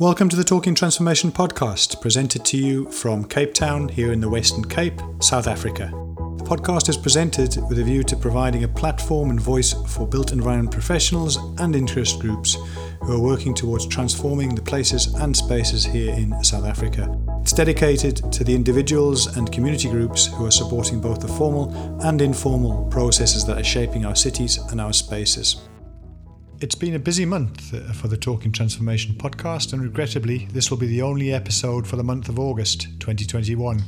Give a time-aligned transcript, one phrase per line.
[0.00, 4.30] Welcome to the Talking Transformation podcast, presented to you from Cape Town here in the
[4.30, 5.90] Western Cape, South Africa.
[6.38, 10.32] The podcast is presented with a view to providing a platform and voice for built
[10.32, 12.56] environment professionals and interest groups
[13.02, 17.14] who are working towards transforming the places and spaces here in South Africa.
[17.42, 22.22] It's dedicated to the individuals and community groups who are supporting both the formal and
[22.22, 25.56] informal processes that are shaping our cities and our spaces.
[26.60, 30.76] It's been a busy month uh, for the Talking Transformation podcast, and regrettably, this will
[30.76, 33.82] be the only episode for the month of August 2021.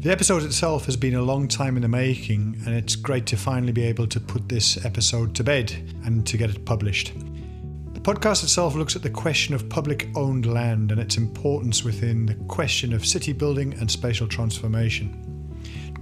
[0.00, 3.36] The episode itself has been a long time in the making, and it's great to
[3.36, 5.70] finally be able to put this episode to bed
[6.04, 7.12] and to get it published.
[7.92, 12.26] The podcast itself looks at the question of public owned land and its importance within
[12.26, 15.23] the question of city building and spatial transformation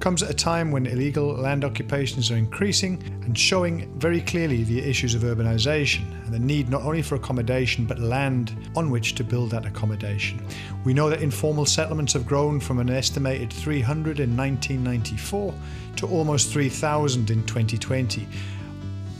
[0.03, 4.81] comes at a time when illegal land occupations are increasing and showing very clearly the
[4.81, 9.23] issues of urbanisation and the need not only for accommodation but land on which to
[9.23, 10.45] build that accommodation.
[10.83, 15.55] We know that informal settlements have grown from an estimated 300 in 1994
[15.99, 18.27] to almost 3,000 in 2020.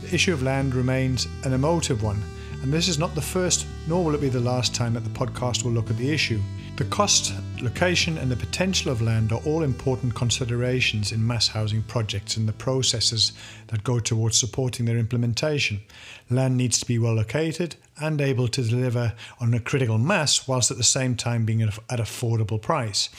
[0.01, 2.21] The issue of land remains an emotive one,
[2.61, 5.09] and this is not the first nor will it be the last time that the
[5.11, 6.41] podcast will look at the issue.
[6.75, 11.83] The cost, location, and the potential of land are all important considerations in mass housing
[11.83, 13.31] projects and the processes
[13.67, 15.81] that go towards supporting their implementation.
[16.31, 20.71] Land needs to be well located and able to deliver on a critical mass whilst
[20.71, 23.09] at the same time being at an affordable price.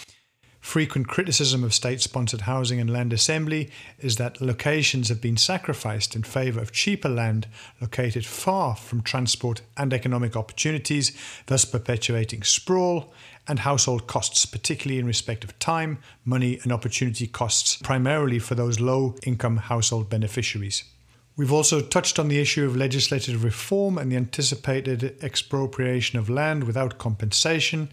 [0.65, 6.17] Frequent criticism of state sponsored housing and land assembly is that locations have been sacrificed
[6.17, 7.47] in favour of cheaper land
[7.83, 11.15] located far from transport and economic opportunities,
[11.47, 13.13] thus perpetuating sprawl
[13.47, 18.81] and household costs, particularly in respect of time, money, and opportunity costs, primarily for those
[18.81, 20.85] low income household beneficiaries.
[21.37, 26.65] We've also touched on the issue of legislative reform and the anticipated expropriation of land
[26.65, 27.91] without compensation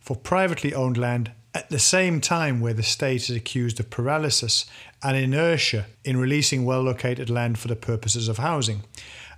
[0.00, 4.66] for privately owned land at the same time where the state is accused of paralysis
[5.02, 8.82] and inertia in releasing well located land for the purposes of housing.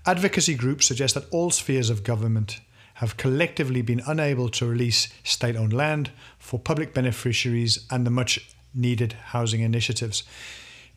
[0.07, 2.61] Advocacy groups suggest that all spheres of government
[2.97, 8.55] have collectively been unable to release state owned land for public beneficiaries and the much
[8.75, 10.23] needed housing initiatives.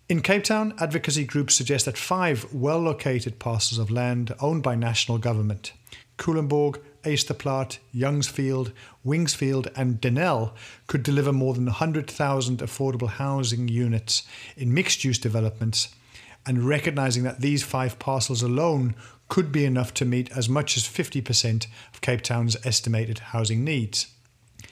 [0.07, 4.75] In Cape Town, advocacy groups suggest that five well located parcels of land owned by
[4.75, 5.73] national government
[6.17, 8.71] Culemborg, Ysterplaat, Youngsfield,
[9.05, 10.53] Wingsfield, and Denel
[10.87, 14.23] could deliver more than 100,000 affordable housing units
[14.57, 15.89] in mixed use developments,
[16.45, 18.95] and recognizing that these five parcels alone
[19.29, 24.07] could be enough to meet as much as 50% of Cape Town's estimated housing needs.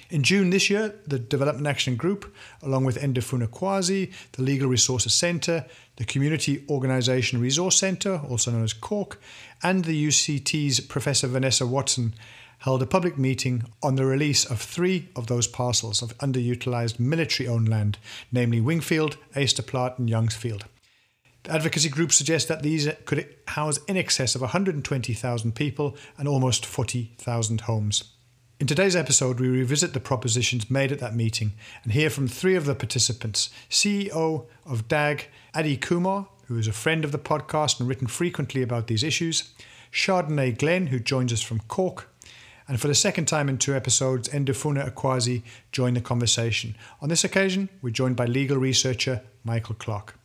[0.10, 5.14] In June this year, the Development Action Group, along with Ndifuna Ukwazi, the Legal Resources
[5.14, 5.66] Centre,
[5.98, 9.20] the Community Organisation Resource Centre, also known as CORC,
[9.64, 12.14] and the UCT's Professor Vanessa Watson,
[12.60, 17.48] held a public meeting on the release of three of those parcels of underutilised military
[17.48, 17.98] owned land,
[18.32, 20.64] namely Wingfield, Ysterplaat, and Youngsfield.
[21.50, 27.62] Advocacy group suggests that these could house in excess of 120,000 people and almost 40,000
[27.62, 28.04] homes.
[28.60, 31.54] In today's episode, we revisit the propositions made at that meeting
[31.84, 36.74] and hear from three of the participants CEO of DAG, Adi Kumar, who is a
[36.74, 39.54] friend of the podcast and written frequently about these issues,
[39.92, 42.10] Chardonnay Glenn, who joins us from CORC,
[42.68, 46.76] and for the second time in two episodes, Ndifuna Ukwazi joined the conversation.
[47.02, 50.16] On this occasion, we're joined by legal researcher Michael Clark.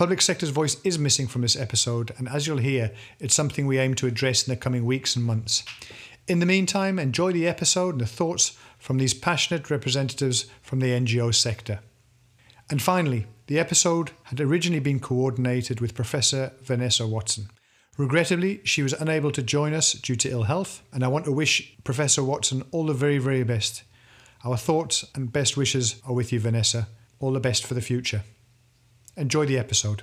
[0.00, 3.78] Public sector's voice is missing from this episode, and as you'll hear, it's something we
[3.78, 5.62] aim to address in the coming weeks and months.
[6.26, 10.86] In the meantime, enjoy the episode and the thoughts from these passionate representatives from the
[10.86, 11.80] NGO sector.
[12.70, 17.50] And finally, the episode had originally been coordinated with Professor Vanessa Watson.
[17.98, 21.32] Regrettably, she was unable to join us due to ill health, and I want to
[21.32, 23.82] wish Professor Watson all the very, very best.
[24.46, 26.88] Our thoughts and best wishes are with you, Vanessa.
[27.18, 28.22] All the best for the future.
[29.16, 30.02] Enjoy the episode.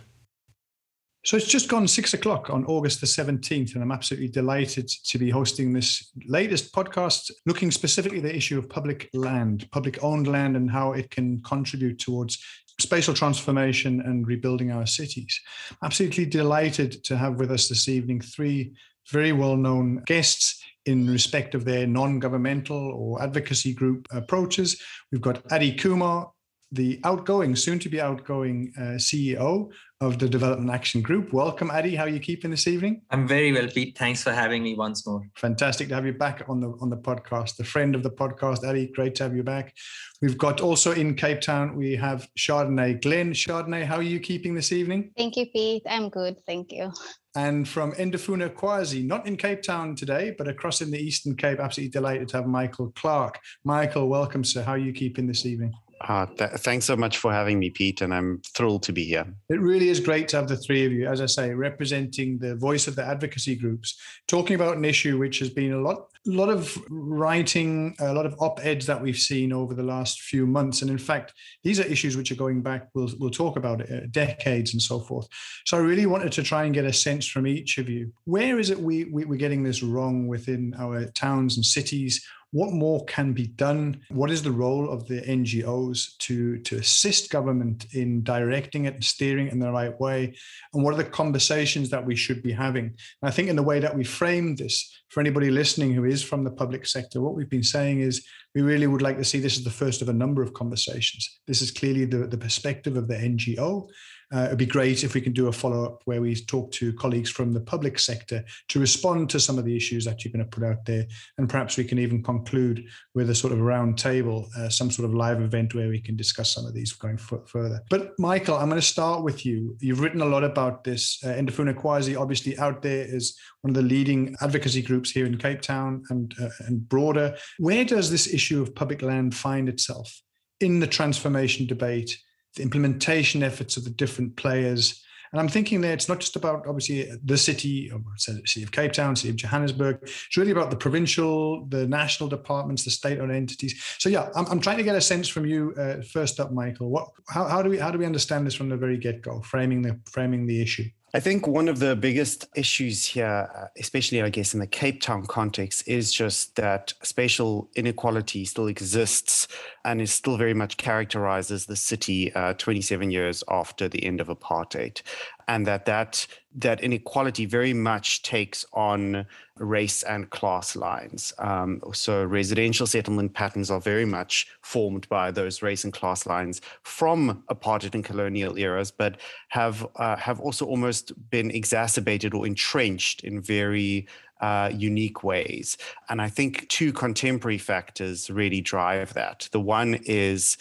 [1.25, 5.17] So it's just gone six o'clock on August the 17th, and I'm absolutely delighted to
[5.17, 10.27] be hosting this latest podcast looking specifically at the issue of public land, public owned
[10.27, 12.37] land, and how it can contribute towards
[12.79, 15.37] spatial transformation and rebuilding our cities.
[15.83, 18.73] Absolutely delighted to have with us this evening three
[19.09, 24.81] very well known guests in respect of their non governmental or advocacy group approaches.
[25.11, 26.31] We've got Adi Kumar,
[26.71, 29.69] the outgoing, soon to be outgoing uh, CEO
[30.01, 31.33] of the Development Action Group.
[31.33, 31.95] Welcome, Adi.
[31.95, 33.01] How are you keeping this evening?
[33.09, 33.97] I'm very well, Pete.
[33.97, 35.21] Thanks for having me once more.
[35.35, 37.55] Fantastic to have you back on the on the podcast.
[37.55, 38.91] The friend of the podcast, Adi.
[38.93, 39.73] Great to have you back.
[40.21, 43.33] We've got also in Cape Town, we have Chardonnay Glenn.
[43.33, 45.11] Chardonnay, how are you keeping this evening?
[45.15, 45.83] Thank you, Pete.
[45.87, 46.37] I'm good.
[46.45, 46.91] Thank you.
[47.35, 51.59] And from Ndifuna Ukwazi, not in Cape Town today, but across in the Eastern Cape,
[51.59, 53.39] absolutely delighted to have Michael Clark.
[53.63, 54.63] Michael, welcome, sir.
[54.63, 55.71] How are you keeping this evening?
[56.01, 59.25] Uh, th- thanks so much for having me, Pete, and I'm thrilled to be here.
[59.49, 62.55] It really is great to have the three of you, as I say, representing the
[62.55, 66.31] voice of the advocacy groups, talking about an issue which has been a lot, a
[66.31, 70.81] lot of writing, a lot of op-eds that we've seen over the last few months,
[70.81, 71.33] and in fact,
[71.63, 72.89] these are issues which are going back.
[72.93, 75.27] We'll we'll talk about it, uh, decades and so forth.
[75.65, 78.11] So I really wanted to try and get a sense from each of you.
[78.25, 82.25] Where is it we, we we're getting this wrong within our towns and cities?
[82.51, 84.01] What more can be done?
[84.09, 89.03] What is the role of the NGOs to, to assist government in directing it and
[89.03, 90.33] steering it in the right way?
[90.73, 92.85] And what are the conversations that we should be having?
[92.85, 96.23] And I think in the way that we frame this, for anybody listening who is
[96.23, 99.39] from the public sector, what we've been saying is we really would like to see
[99.39, 101.39] this as the first of a number of conversations.
[101.47, 103.87] This is clearly the, the perspective of the NGO.
[104.33, 106.91] Uh, it'd be great if we can do a follow up where we talk to
[106.93, 110.43] colleagues from the public sector to respond to some of the issues that you're going
[110.43, 111.05] to put out there.
[111.37, 112.85] And perhaps we can even conclude
[113.15, 116.17] with a sort of round table, uh, some sort of live event where we can
[116.17, 117.81] discuss some of these going f- further.
[117.89, 119.77] But Michael, I'm going to start with you.
[119.79, 121.23] You've written a lot about this.
[121.23, 125.37] Uh, Ndifuna Ukwazi, obviously, out there is one of the leading advocacy groups here in
[125.37, 127.35] Cape Town and, uh, and broader.
[127.59, 130.21] Where does this issue of public land find itself
[130.59, 132.17] in the transformation debate?
[132.57, 135.03] The implementation efforts of the different players.
[135.31, 139.15] And I'm thinking there, it's not just about obviously the city, city of Cape Town,
[139.15, 139.99] city of Johannesburg.
[140.01, 143.75] It's really about the provincial, the national departments, the state-owned entities.
[143.99, 145.73] So yeah, I'm, I'm trying to get a sense from you.
[145.77, 148.69] Uh, first up, Michael, what, how, how do we how do we understand this from
[148.69, 150.85] the very get-go, framing the framing the issue?
[151.13, 155.01] I think one of the biggest issues here, uh, especially I guess in the Cape
[155.01, 159.47] Town context, is just that spatial inequality still exists
[159.85, 164.27] and is still very much characterizes the city uh, 27 years after the end of
[164.27, 165.01] apartheid
[165.47, 166.27] and that that
[166.57, 169.25] that inequality very much takes on
[169.57, 171.33] race and class lines.
[171.37, 176.61] Um, so residential settlement patterns are very much formed by those race and class lines
[176.81, 179.17] from apartheid and colonial eras, but
[179.49, 184.07] have uh, have also almost been exacerbated or entrenched in very
[184.41, 185.77] uh, unique ways.
[186.09, 189.47] And I think two contemporary factors really drive that.
[189.51, 190.57] The one is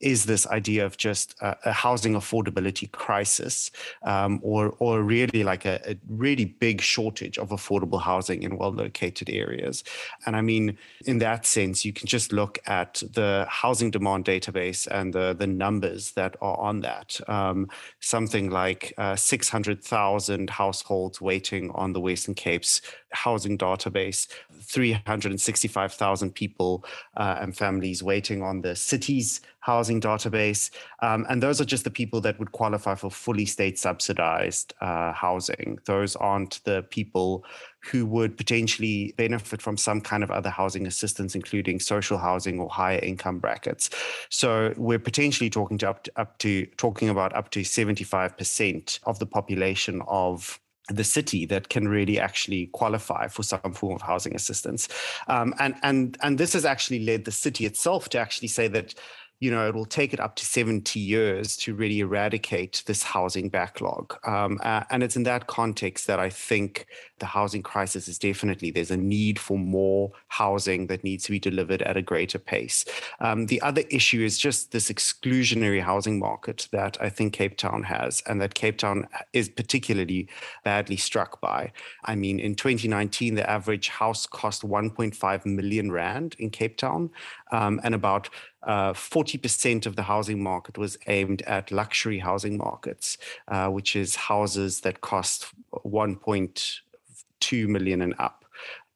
[0.00, 3.70] is this idea of just a, a housing affordability crisis,
[4.02, 9.30] um, or or really like a, a, really big shortage of affordable housing in well-located
[9.30, 9.84] areas.
[10.26, 10.76] And I mean,
[11.06, 15.46] in that sense, you can just look at the housing demand database and the the
[15.46, 17.18] numbers that are on that.
[17.28, 17.68] Um,
[18.00, 22.82] something like uh, six hundred thousand households waiting on the Western Cape's
[23.12, 24.28] housing database,
[24.60, 26.84] three hundred and sixty-five thousand people
[27.16, 30.70] uh, and families waiting on the city's housing database.
[31.02, 35.12] Um, and those are just the people that would qualify for fully state subsidized uh,
[35.12, 35.80] housing.
[35.86, 37.44] Those aren't the people
[37.90, 42.68] who would potentially benefit from some kind of other housing assistance, including social housing or
[42.68, 43.90] higher income brackets.
[44.28, 49.18] So we're potentially talking to up to, up to talking about up to 75% of
[49.18, 54.34] the population of the city that can really actually qualify for some form of housing
[54.34, 54.88] assistance.
[55.28, 58.94] Um, and, and, and this has actually led the city itself to actually say that
[59.38, 63.50] you know, it will take it up to 70 years to really eradicate this housing
[63.50, 64.16] backlog.
[64.26, 66.86] Um, uh, and it's in that context that I think
[67.18, 71.38] the housing crisis is definitely there's a need for more housing that needs to be
[71.38, 72.84] delivered at a greater pace.
[73.20, 77.82] Um, the other issue is just this exclusionary housing market that I think Cape Town
[77.82, 80.28] has and that Cape Town is particularly
[80.64, 81.72] badly struck by.
[82.04, 87.10] I mean, in 2019, the average house cost 1.5 million Rand in Cape Town
[87.52, 88.28] um, and about
[88.62, 94.16] uh, 40% of the housing market was aimed at luxury housing markets, uh, which is
[94.16, 95.46] houses that cost
[95.84, 98.44] 1.2 million and up.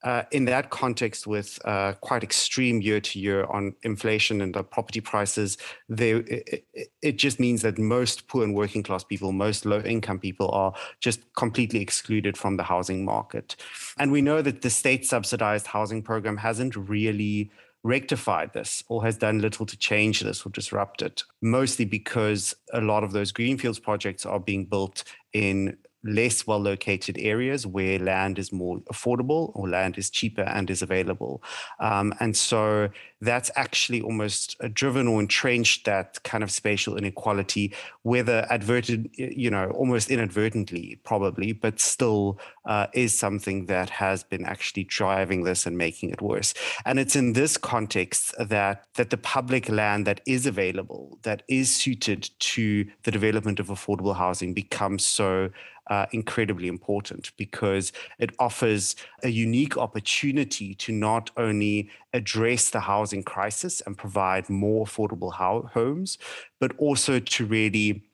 [0.03, 4.65] Uh, in that context, with uh, quite extreme year to year on inflation and the
[4.65, 5.59] property prices,
[5.91, 6.65] they, it,
[7.03, 10.73] it, just means that most poor and working class people, most low income people are
[11.01, 13.57] just completely excluded from the housing market.
[13.99, 17.51] And we know that the state subsidized housing program hasn't really
[17.83, 22.81] rectified this or has done little to change this or disrupt it, mostly because a
[22.81, 28.39] lot of those greenfields projects are being built in less well located areas where land
[28.39, 31.43] is more affordable or land is cheaper and is available.
[31.79, 32.89] Um, and so
[33.21, 39.71] that's actually almost driven or entrenched that kind of spatial inequality, whether adverted, you know,
[39.73, 45.77] almost inadvertently, probably, but still uh, is something that has been actually driving this and
[45.77, 46.55] making it worse.
[46.87, 51.75] And it's in this context that that the public land that is available, that is
[51.75, 55.51] suited to the development of affordable housing, becomes so
[55.91, 63.23] uh, incredibly important because it offers a unique opportunity to not only address the housing
[63.23, 66.17] crisis and provide more affordable ho- homes,
[66.61, 68.05] but also to really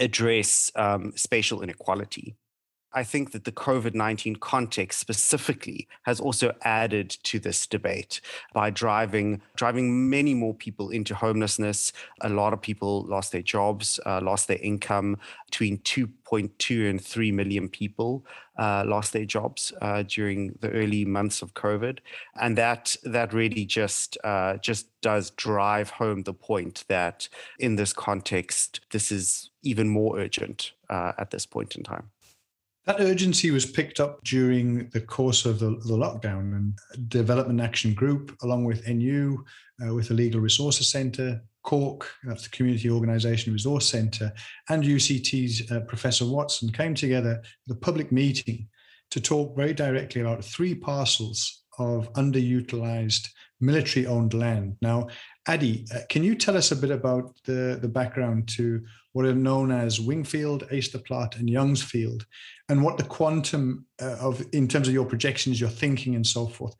[0.00, 2.34] address um, spatial inequality.
[2.94, 8.20] I think that the COVID 19 context specifically has also added to this debate
[8.52, 11.92] by driving, driving many more people into homelessness.
[12.20, 15.18] A lot of people lost their jobs, uh, lost their income.
[15.46, 18.24] Between 2.2 and 3 million people
[18.58, 21.98] uh, lost their jobs uh, during the early months of COVID.
[22.40, 27.92] And that, that really just, uh, just does drive home the point that in this
[27.92, 32.10] context, this is even more urgent uh, at this point in time.
[32.86, 37.94] That urgency was picked up during the course of the, the lockdown and Development Action
[37.94, 39.42] Group, along with NU,
[39.82, 44.30] uh, with the Legal Resources Centre, CORC, that's the Community Organisation Resource Centre,
[44.68, 48.68] and UCT's uh, Professor Watson came together at a public meeting
[49.10, 53.28] to talk very directly about three parcels of underutilised
[53.60, 54.76] military owned land.
[54.82, 55.08] Now,
[55.46, 58.82] Adi, uh, can you tell us a bit about the, the background to
[59.12, 62.24] what are known as Wingfield, Ysterplaat, and Youngsfield,
[62.68, 66.46] and what the quantum uh, of, in terms of your projections, your thinking, and so
[66.46, 66.74] forth?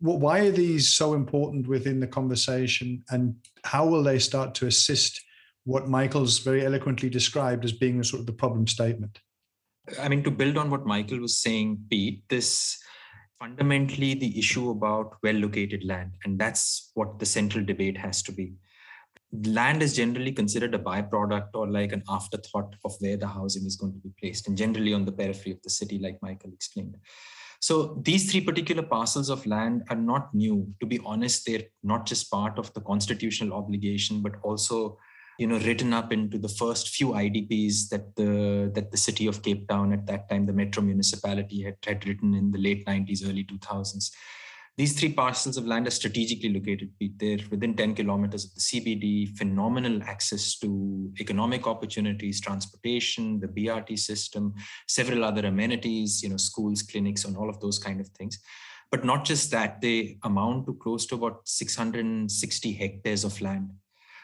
[0.00, 5.22] Why are these so important within the conversation, and how will they start to assist
[5.64, 9.20] what Michael's very eloquently described as being a sort of the problem statement?
[10.00, 12.78] I mean, to build on what Michael was saying, Pete, this
[13.40, 16.12] fundamentally the issue about well located land.
[16.24, 18.52] And that's what the central debate has to be.
[19.46, 23.76] Land is generally considered a byproduct or like an afterthought of where the housing is
[23.76, 26.96] going to be placed, and generally on the periphery of the city, like Michael explained.
[27.60, 30.74] So these three particular parcels of land are not new.
[30.80, 34.98] To be honest, they're not just part of the constitutional obligation, but also
[35.40, 39.42] you know written up into the first few idps that the that the city of
[39.42, 43.26] cape town at that time the metro municipality had, had written in the late 90s
[43.28, 44.10] early 2000s
[44.76, 49.34] these three parcels of land are strategically located they're within 10 kilometers of the cbd
[49.38, 54.52] phenomenal access to economic opportunities transportation the brt system
[54.86, 58.38] several other amenities you know schools clinics and all of those kind of things.
[58.92, 63.70] But not just that they amount to close to about 660 hectares of land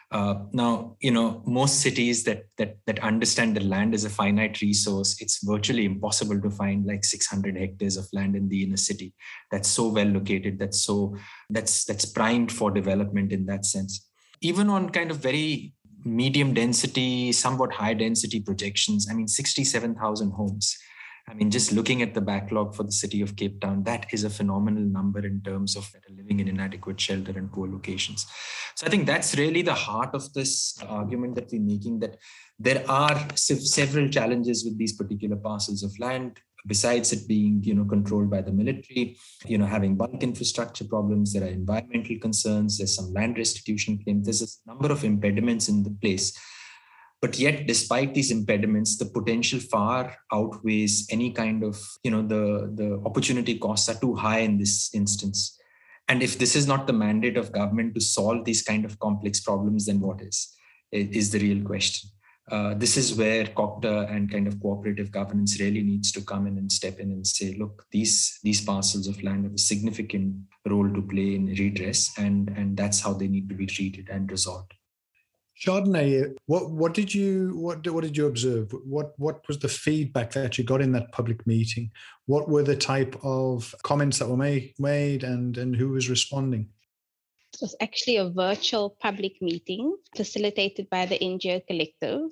[0.09, 4.61] uh, now, you know, most cities that that that understand the land is a finite
[4.61, 9.13] resource, it's virtually impossible to find like 600 hectares of land in the inner city
[9.51, 11.17] that's so well located, that's so
[11.49, 14.07] that's that's primed for development in that sense.
[14.39, 15.73] Even on kind of very
[16.05, 20.77] medium density, somewhat high density projections, I mean, 67,000 homes
[21.29, 24.23] I mean, just looking at the backlog for the city of Cape Town, that is
[24.23, 28.25] a phenomenal number in terms of living in inadequate shelter and poor locations.
[28.75, 32.17] So I think that's really the heart of this argument that we're making that
[32.57, 37.85] there are several challenges with these particular parcels of land besides it being you know
[37.85, 42.95] controlled by the military you know having bulk infrastructure problems there are environmental concerns there's
[42.95, 46.37] some land restitution claims there's a number of impediments in the place
[47.21, 52.71] but yet despite these impediments the potential far outweighs any kind of you know the
[52.75, 55.59] the opportunity costs are too high in this instance.
[56.09, 59.41] And if this is not the mandate of government to solve these kind of complex
[59.41, 60.53] problems then what is?
[60.91, 62.09] Is the real question.
[62.49, 66.57] Uh, this is where COGTA and kind of cooperative governance really needs to come in
[66.57, 70.33] and step in and say, look, these these parcels of land have a significant
[70.65, 74.31] role to play in redress, and and that's how they need to be treated and
[74.31, 74.73] resolved.
[75.59, 78.71] Chardonnay, what what did you what what did you observe?
[78.85, 81.91] What what was the feedback that you got in that public meeting?
[82.27, 86.69] What were the type of comments that were made made and and who was responding?
[87.53, 92.29] It was actually a virtual public meeting facilitated by the NGO Collective,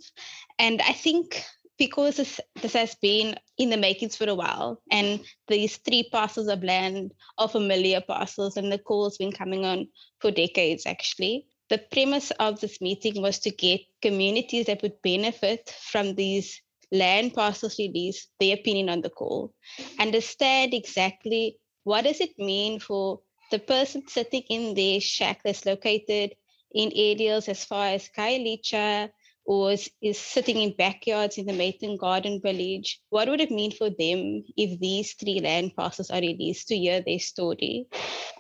[0.60, 1.44] and I think
[1.77, 6.48] because this, this has been in the makings for a while, and these three parcels
[6.48, 9.88] of land are familiar parcels, and the call's been coming on
[10.20, 15.74] for decades actually the premise of this meeting was to get communities that would benefit
[15.91, 19.53] from these land parcels release their opinion on the call.
[20.00, 26.36] Understand exactly what does it mean for the person sitting in their shack that's located
[26.74, 29.10] in areas as far as Khayelitsha,
[29.46, 33.72] or is, is sitting in backyards in the Maitland Garden Village, what would it mean
[33.72, 37.86] for them if these three land parcels are released to hear their story?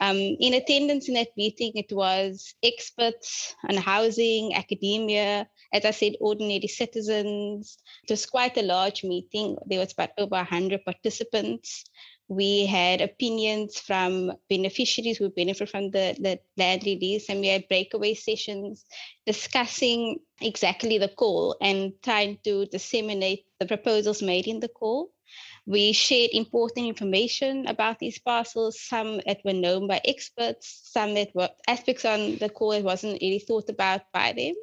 [0.01, 6.13] Um, in attendance in that meeting, it was experts on housing, academia, as I said,
[6.19, 7.77] ordinary citizens.
[8.03, 9.57] It was quite a large meeting.
[9.67, 11.85] There was about over 100 participants.
[12.27, 17.67] We had opinions from beneficiaries who benefit from the, the land release, and we had
[17.67, 18.83] breakaway sessions
[19.27, 25.11] discussing exactly the call and trying to disseminate the proposals made in the call.
[25.67, 31.33] We shared important information about these parcels, some that were known by experts, some that
[31.35, 34.55] were aspects on the call that wasn't really thought about by them.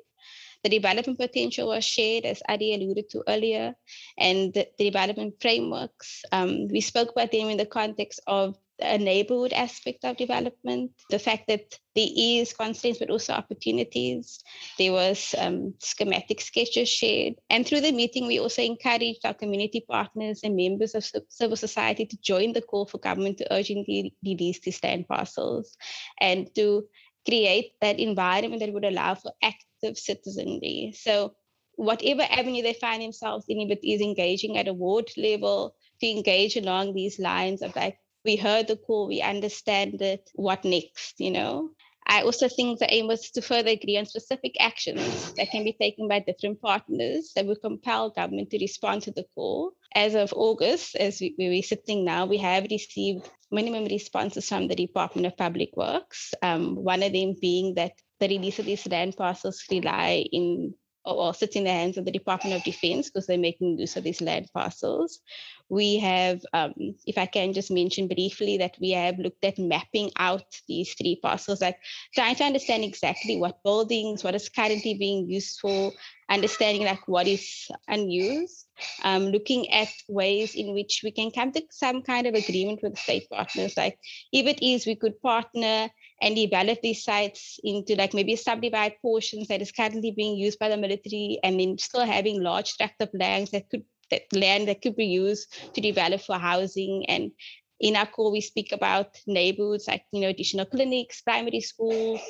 [0.65, 3.75] The development potential was shared, as Adi alluded to earlier,
[4.19, 6.23] and the, development frameworks.
[6.31, 11.19] Um, we spoke about them in the context of a neighborhood aspect of development, the
[11.19, 14.41] fact that there is constraints but also opportunities.
[14.79, 17.35] There was um, schematic sketches shared.
[17.51, 22.07] And through the meeting, we also encouraged our community partners and members of civil society
[22.07, 25.77] to join the call for government to urgently release these land parcels
[26.21, 26.85] and to
[27.27, 30.93] create that environment that would allow for active citizenry.
[30.97, 31.35] So
[31.77, 36.07] whatever avenue they find themselves in, if it is engaging at a ward level, to
[36.09, 41.19] engage along these lines of like, we heard the call, we understand it, what next,
[41.19, 41.71] you know?
[42.07, 45.73] I also think the aim was to further agree on specific actions that can be
[45.73, 49.73] taken by different partners that would compel government to respond to the call.
[49.95, 54.75] As of August, as we, we're sitting now, we have received minimum responses from the
[54.75, 56.35] Department of Public Works.
[56.43, 61.35] Um, one of them being that the release of these land parcels rely in or
[61.35, 64.21] sits in the hands of the Department of Defense because they're making use of these
[64.21, 65.21] land parcels.
[65.69, 66.75] We have, um,
[67.07, 71.19] if I can just mention briefly, that we have looked at mapping out these three
[71.23, 71.79] parcels, like
[72.15, 75.93] trying to understand exactly what buildings, what is currently being used for,
[76.29, 78.67] understanding like what is unused,
[79.03, 82.99] um, looking at ways in which we can come to some kind of agreement with
[82.99, 83.75] state partners.
[83.77, 83.99] Like
[84.33, 85.89] if it is, we could partner
[86.23, 90.69] and develop these sites into like maybe subdivide portions that is currently being used by
[90.69, 91.39] the military.
[91.43, 95.07] And then still having large tract of lands that could that land that could be
[95.07, 97.05] used to develop for housing.
[97.09, 97.33] And
[97.81, 102.21] in our core, we speak about neighborhoods like you know additional clinics primary schools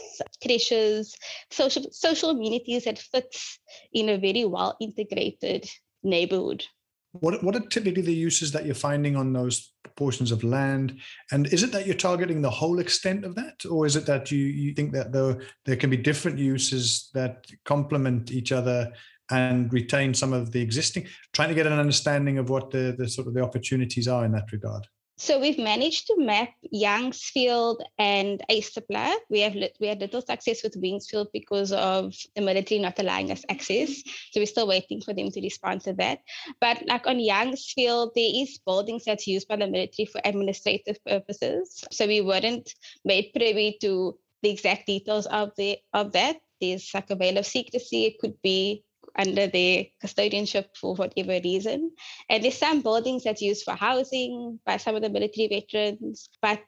[0.42, 1.14] creches
[1.50, 3.58] social social amenities that fits
[3.92, 5.68] in a very well integrated
[6.02, 6.64] neighborhood
[7.12, 10.98] what, what are typically the uses that you're finding on those portions of land?
[11.30, 13.64] And is it that you're targeting the whole extent of that?
[13.70, 17.46] Or is it that you, you think that there, there can be different uses that
[17.64, 18.92] complement each other
[19.30, 23.08] and retain some of the existing, trying to get an understanding of what the, the
[23.08, 24.86] sort of the opportunities are in that regard?
[25.22, 29.18] So we've managed to map Youngsfield and Ysterplaat.
[29.30, 33.44] We have we had little success with Wingsfield because of the military not allowing us
[33.48, 34.02] access.
[34.32, 36.22] So we're still waiting for them to respond to that.
[36.60, 41.84] But like on Youngsfield, there is buildings that's used by the military for administrative purposes.
[41.92, 46.38] So we weren't made privy to the exact details of the of that.
[46.60, 48.06] There's like a veil of secrecy.
[48.06, 48.82] It could be
[49.16, 51.92] under their custodianship for whatever reason.
[52.28, 56.60] And there's some buildings that's used for housing by some of the military veterans, but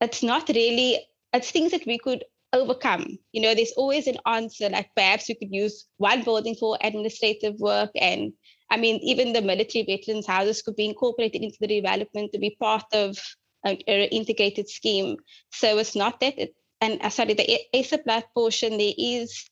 [0.00, 3.18] it's not really, it's things that we could overcome.
[3.32, 7.54] You know, there's always an answer, like perhaps we could use one building for administrative
[7.58, 7.90] work.
[7.94, 8.32] And
[8.70, 12.56] I mean, even the military veterans' houses could be incorporated into the development to be
[12.60, 13.18] part of
[13.64, 15.16] an integrated scheme.
[15.52, 19.48] So it's not that it, and uh, sorry, the Ysterplaat portion, there is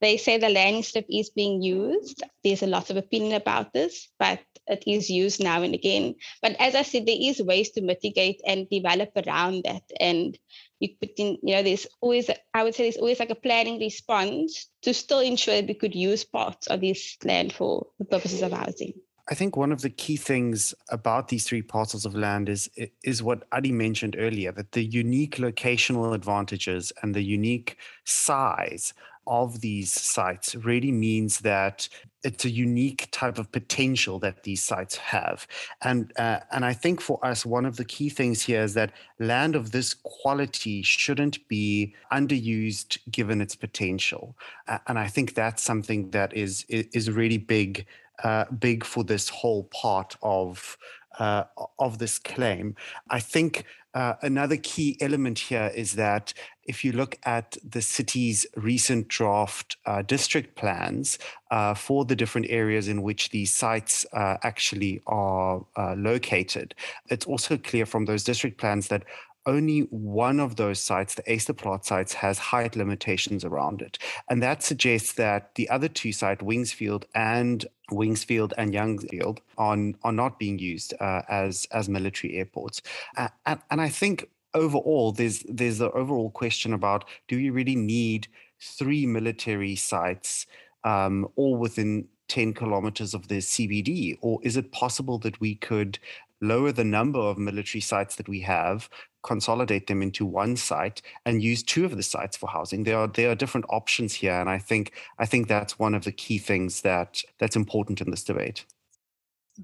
[0.00, 2.22] they say the landing strip is being used.
[2.42, 6.14] There's a lot of opinion about this, but it is used now and again.
[6.40, 9.82] But as I said, there is ways to mitigate and develop around that.
[9.98, 10.38] And
[10.78, 13.78] you put in, you know, there's always, I would say there's always like a planning
[13.78, 18.42] response to still ensure that we could use parts of this land for the purposes
[18.42, 18.94] of housing.
[19.30, 22.68] I think one of the key things about these three parcels of land is
[23.04, 28.92] is what Adi mentioned earlier that the unique locational advantages and the unique size
[29.26, 31.88] of these sites really means that
[32.22, 35.46] it's a unique type of potential that these sites have
[35.82, 38.92] and uh, and i think for us one of the key things here is that
[39.18, 44.36] land of this quality shouldn't be underused given its potential
[44.68, 47.86] uh, and i think that's something that is is really big
[48.22, 50.76] uh, big for this whole part of
[51.18, 51.44] uh,
[51.78, 52.74] of this claim.
[53.08, 56.32] I think uh, another key element here is that
[56.64, 61.18] if you look at the city's recent draft uh, district plans
[61.50, 66.74] uh, for the different areas in which these sites uh, actually are uh, located,
[67.08, 69.02] it's also clear from those district plans that
[69.46, 73.98] only one of those sites, the Ysterplaat sites, has height limitations around it.
[74.28, 80.12] And that suggests that the other two sites, Wingsfield and Wingsfield and Youngsfield, are, are
[80.12, 82.82] not being used uh, as, as military airports.
[83.16, 87.76] Uh, and, and I think overall, there's, there's the overall question about do you really
[87.76, 88.28] need
[88.60, 90.46] three military sites
[90.84, 94.18] um, all within 10 kilometers of the CBD?
[94.20, 95.98] Or is it possible that we could
[96.40, 98.88] lower the number of military sites that we have,
[99.22, 102.84] consolidate them into one site, and use two of the sites for housing?
[102.84, 106.04] There are there are different options here, and I think I think that's one of
[106.04, 108.64] the key things that that's important in this debate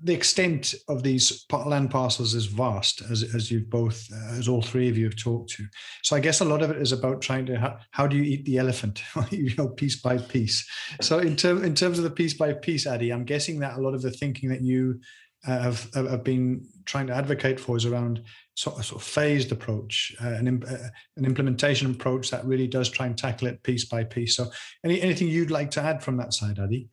[0.02, 4.88] the extent of these land parcels is vast, as as you've both, as all three
[4.88, 5.64] of you have talked to.
[6.02, 8.22] So I guess a lot of it is about trying to how, how do you
[8.22, 10.68] eat the elephant, you know, piece by piece.
[11.00, 13.80] So in term in terms of the piece by piece, Adi, I'm guessing that a
[13.80, 15.00] lot of the thinking that you
[15.46, 18.22] uh, have have been trying to advocate for is around
[18.56, 22.88] sort of, sort of phased approach, uh, an uh, an implementation approach that really does
[22.88, 24.34] try and tackle it piece by piece.
[24.34, 24.50] So
[24.84, 26.88] any anything you'd like to add from that side, Adi?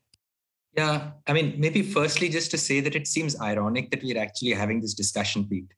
[0.75, 4.53] Yeah, I mean, maybe firstly, just to say that it seems ironic that we're actually
[4.53, 5.71] having this discussion, Pete.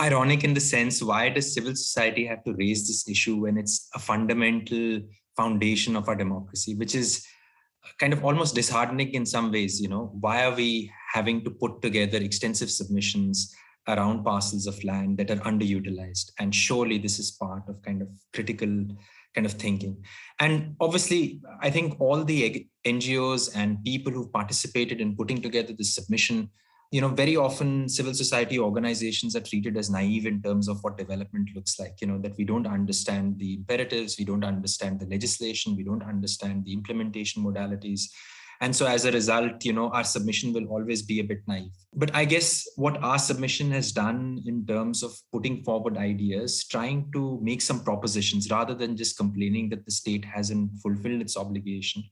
[0.00, 3.88] Ironic in the sense, why does civil society have to raise this issue when it's
[3.94, 5.02] a fundamental
[5.36, 7.24] foundation of our democracy, which is
[8.00, 9.80] kind of almost disheartening in some ways?
[9.80, 13.54] You know, why are we having to put together extensive submissions
[13.88, 16.30] around parcels of land that are underutilized?
[16.38, 18.86] And surely this is part of kind of critical
[19.34, 20.02] kind of thinking.
[20.40, 25.94] And obviously, I think all the NGOs and people who've participated in putting together this
[25.94, 26.50] submission,
[26.90, 30.96] you know, very often civil society organizations are treated as naive in terms of what
[30.96, 35.06] development looks like, you know, that we don't understand the imperatives, we don't understand the
[35.06, 38.02] legislation, we don't understand the implementation modalities
[38.60, 41.70] and so as a result you know our submission will always be a bit naive.
[41.94, 47.10] But i guess what our submission has done in terms of putting forward ideas trying
[47.12, 52.02] to make some propositions rather than just complaining that the state hasn't fulfilled its obligation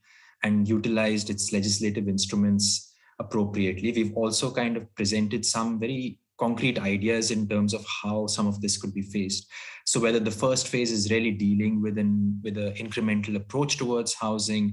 [0.42, 7.30] and utilized its legislative instruments appropriately we've also kind of presented some very concrete ideas
[7.30, 9.46] in terms of how some of this could be phased.
[9.84, 12.12] So whether the first phase is really dealing with an
[12.44, 14.64] with an incremental approach towards housing,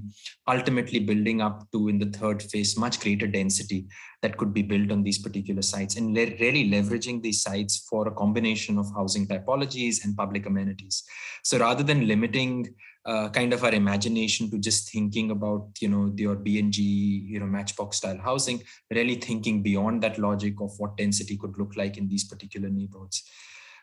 [0.54, 3.80] ultimately building up to in the third phase much greater density
[4.22, 8.06] that could be built on these particular sites, and le- really leveraging these sites for
[8.06, 11.02] a combination of housing typologies and public amenities.
[11.44, 12.54] So rather than limiting
[13.06, 17.46] uh, kind of our imagination to just thinking about you know your BNG you know
[17.46, 22.08] matchbox style housing, really thinking beyond that logic of what density could look like in
[22.08, 23.24] these particular neighborhoods.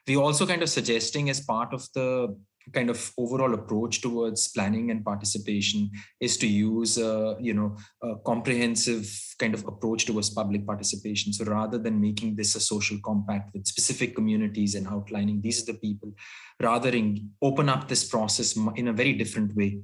[0.08, 2.38] We also kind of suggesting as part of the
[2.73, 8.15] kind of overall approach towards planning and participation is to use a you know a
[8.25, 9.06] comprehensive
[9.39, 11.34] kind of approach towards public participation.
[11.34, 15.71] So rather than making this a social compact with specific communities and outlining these are
[15.71, 16.12] the people
[16.62, 19.80] rather in open up this process in a very different way.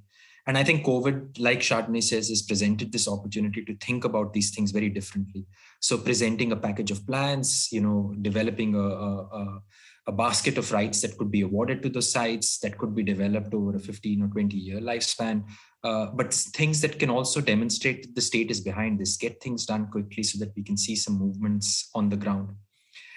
[0.45, 4.53] And i think covid like chardonnay says has presented this opportunity to think about these
[4.53, 5.45] things very differently.
[5.79, 9.61] So presenting a package of plans you know developing a, a, a
[10.07, 13.53] a basket of rights that could be awarded to the sites that could be developed
[13.53, 15.43] over a 15 or 20 year lifespan
[15.83, 19.17] uh, but things that can also demonstrate that the state is behind this.
[19.17, 22.55] Get things done quickly so that we can see some movements on the ground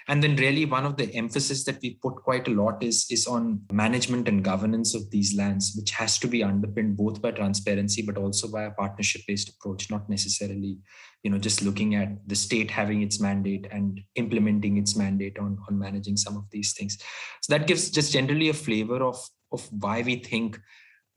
[0.09, 3.27] and then really one of the emphasis that we put quite a lot is is
[3.27, 8.01] on management and governance of these lands which has to be underpinned both by transparency
[8.01, 10.77] but also by a partnership based approach not necessarily
[11.23, 15.57] you know just looking at the state having its mandate and implementing its mandate on
[15.67, 16.97] on managing some of these things.
[17.41, 19.19] So that gives just generally a flavor of
[19.51, 20.59] of why we think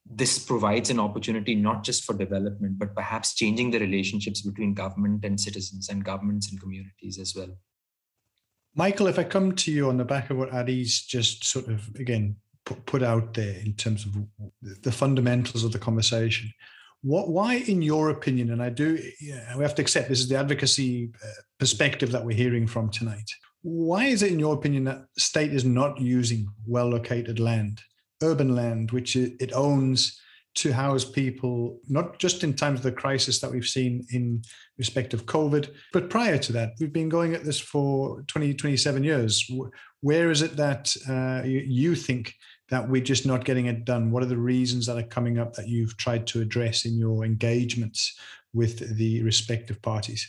[0.06, 5.24] this provides an opportunity not just for development but perhaps changing the relationships between government
[5.24, 7.50] and citizens and governments and communities as well
[8.74, 11.88] Michael, if I come to you on the back of what Adi's just sort of
[11.96, 14.16] again put, put out there in terms of
[14.82, 16.52] the fundamentals of the conversation,
[17.02, 20.28] what why, in your opinion, and I do, yeah, we have to accept this is
[20.28, 21.28] the advocacy uh,
[21.58, 23.30] perspective that we're hearing from tonight.
[23.62, 27.80] Why is it, in your opinion, that state is not using well-located land,
[28.22, 30.20] urban land, which it owns?
[30.56, 34.42] To house people, not just in times of the crisis that we've seen in
[34.78, 36.72] respect of COVID, but prior to that.
[36.80, 39.48] We've been going at this for 20, 27 years.
[40.00, 42.34] Where is it that uh, you, you think
[42.68, 44.10] that we're just not getting it done?
[44.10, 47.24] What are the reasons that are coming up that you've tried to address in your
[47.24, 48.18] engagements
[48.52, 50.26] with the respective parties?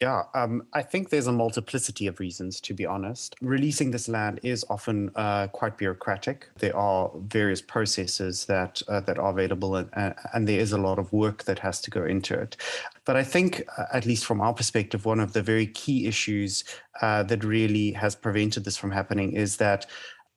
[0.00, 3.36] Yeah, um, I think there's a multiplicity of reasons, to be honest.
[3.42, 6.48] Releasing this land is often uh, quite bureaucratic.
[6.58, 10.98] There are various processes that uh, that are available, and, and there is a lot
[10.98, 12.56] of work that has to go into it.
[13.04, 16.64] But I think, uh, at least from our perspective, one of the very key issues
[17.02, 19.84] uh, that really has prevented this from happening is that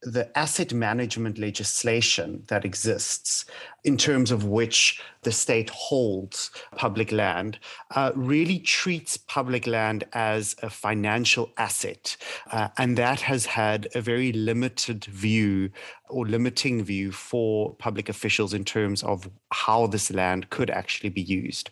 [0.06, 3.46] the asset management legislation that exists,
[3.84, 7.58] in terms of which the state holds public land,
[7.96, 12.18] uh, really treats public land as a financial asset.
[12.52, 15.70] Uh, and that has had a very limited view
[16.10, 21.22] or limiting view for public officials in terms of how this land could actually be
[21.22, 21.70] used.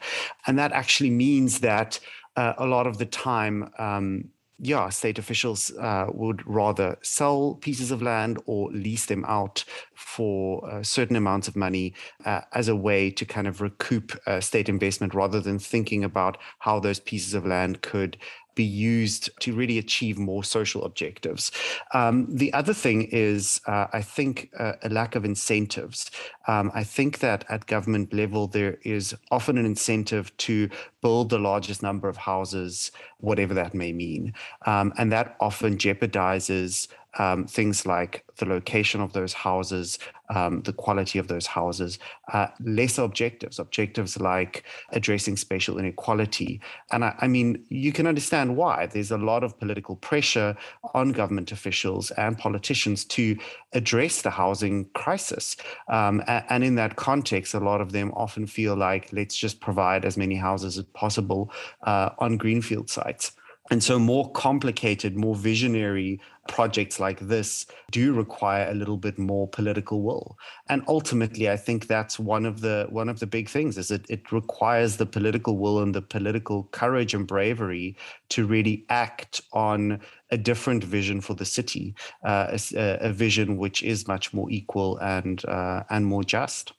[0.47, 1.99] And that actually means that
[2.35, 4.29] uh, a lot of the time, um,
[4.63, 10.69] yeah, state officials uh, would rather sell pieces of land or lease them out for
[10.69, 11.95] uh, certain amounts of money
[12.25, 16.37] uh, as a way to kind of recoup uh, state investment rather than thinking about
[16.59, 18.17] how those pieces of land could
[18.55, 21.51] be used to really achieve more social objectives.
[21.93, 26.11] Um, the other thing is, uh, I think, uh, a lack of incentives.
[26.47, 30.69] Um, I think that at government level, there is often an incentive to
[31.01, 34.33] build the largest number of houses, whatever that may mean.
[34.65, 36.87] Um, and that often jeopardizes
[37.19, 39.99] um, things like the location of those houses,
[40.31, 41.99] um, the quality of those houses,
[42.33, 46.61] uh, lesser objectives, objectives like addressing spatial inequality.
[46.91, 48.87] And I, I, mean, you can understand why.
[48.87, 50.55] There's a lot of political pressure
[50.93, 53.37] on government officials and politicians to
[53.73, 55.57] address the housing crisis.
[55.89, 60.05] Um, and in that context, a lot of them often feel like let's just provide
[60.05, 61.51] as many houses as possible
[61.83, 63.33] uh, on greenfield sites.
[63.69, 66.19] And so, more complicated, more visionary
[66.51, 70.37] projects like this do require a little bit more political will.
[70.67, 74.05] And ultimately, I think that's one of the one of the big things is it
[74.09, 77.95] it requires the political will and the political courage and bravery
[78.29, 83.81] to really act on a different vision for the city, uh, a, a, vision which
[83.83, 86.73] is much more equal and uh, and more just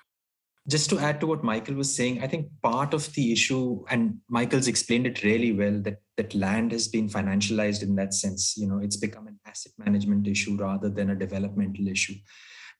[0.68, 4.16] just to add to what michael was saying i think part of the issue and
[4.28, 8.54] michael's explained it really well that that land has been financialized in that sense.
[8.56, 12.14] You know it's become an asset management issue rather than a developmental issue.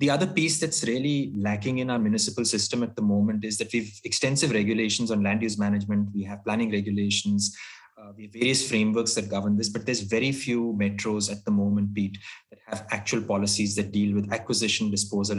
[0.01, 3.73] The other piece that's really lacking in our municipal system at the moment is that
[3.73, 6.09] we've extensive regulations on land use management.
[6.15, 7.57] We have planning regulations
[8.03, 11.95] uh, have various frameworks that govern this, but there's very few metros at the moment,
[11.95, 12.19] Pete,
[12.51, 15.39] that have actual policies that deal with acquisition, disposal,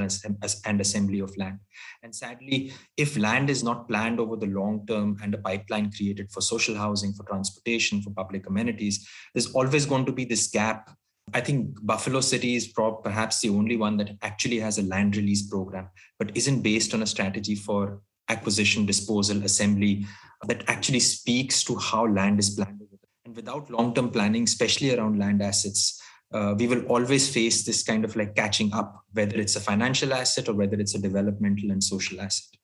[0.65, 1.60] and assembly of land.
[2.04, 6.32] And sadly, if land is not planned over the long term and a pipeline created
[6.32, 10.89] for social housing, for transportation, for public amenities, there's always going to be this gap
[11.34, 15.47] I think Buffalo City is perhaps the only one that actually has a land release
[15.47, 20.05] program, but isn't based on a strategy for acquisition, disposal, assembly
[20.47, 22.81] that actually speaks to how land is planned.
[23.25, 26.01] And without long term planning, especially around land assets,
[26.33, 30.13] uh, we will always face this kind of like catching up, whether it's a financial
[30.13, 32.59] asset or whether it's a developmental and social asset.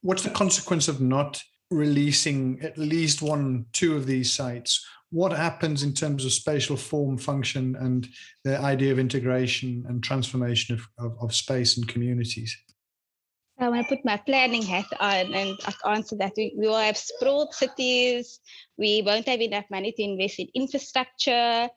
[0.00, 4.84] What's the consequence of not releasing at least one, two of these sites?
[5.10, 8.06] What happens in terms of spatial form, function, and
[8.44, 12.56] the idea of integration and transformation of, of, of space and communities?
[13.60, 16.32] I want to put my planning hat on and answer that.
[16.36, 18.40] We, we will have sprawled cities.
[18.76, 21.68] We won't have enough money to invest in infrastructure.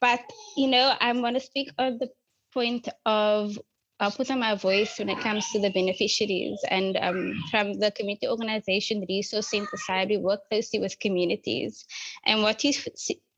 [0.00, 0.20] But,
[0.56, 2.08] you know, I want to speak on the
[2.54, 3.58] point of
[3.98, 6.58] I'll put on my voice when it comes to the beneficiaries.
[6.68, 11.86] And um, from the community organization Resource Center side, we work closely with communities.
[12.26, 12.86] And what is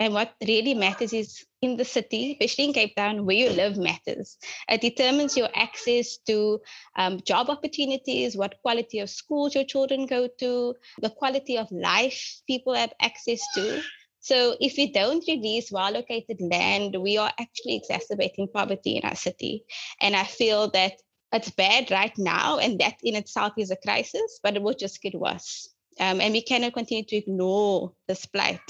[0.00, 3.76] and what really matters is in the city, especially in Cape Town, where you live
[3.76, 4.36] matters.
[4.68, 6.60] It determines your access to
[6.96, 12.40] um, job opportunities, what quality of schools your children go to, the quality of life
[12.46, 13.82] people have access to.
[14.28, 19.64] So if we don't release well-located land, we are actually exacerbating poverty in our city.
[20.02, 20.92] And I feel that
[21.32, 25.00] it's bad right now, and that in itself is a crisis, but it will just
[25.00, 25.70] get worse.
[25.98, 28.60] Um, and we cannot continue to ignore this plight.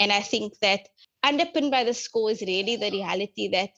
[0.00, 0.80] And I think that
[1.22, 3.70] underpinned by the score is really the reality that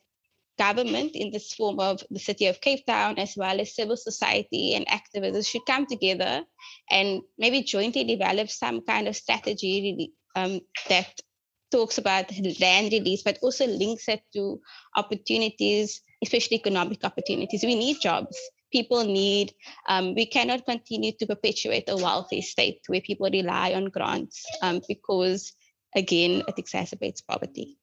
[0.59, 4.75] government in this form of the city of Cape Town, as well as civil society
[4.75, 6.45] and activists, should come together
[6.91, 11.13] and maybe jointly develop some kind of strategy um, that
[11.71, 14.61] talks about land release, but also links it to
[14.97, 17.63] opportunities, especially economic opportunities.
[17.63, 18.37] We need jobs.
[18.73, 19.55] People need,
[19.89, 24.81] um, we cannot continue to perpetuate a wealthy state where people rely on grants um,
[24.89, 25.53] because,
[25.95, 27.79] again, it exacerbates poverty.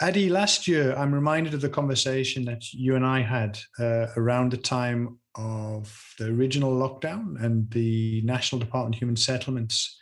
[0.00, 4.52] Adi, last year, I'm reminded of the conversation that you and I had uh, around
[4.52, 9.98] the time of the original lockdown and the National Department of Human Settlements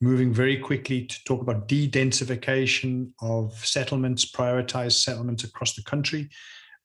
[0.00, 6.28] moving very quickly to talk about de-densification of settlements, prioritized settlements across the country.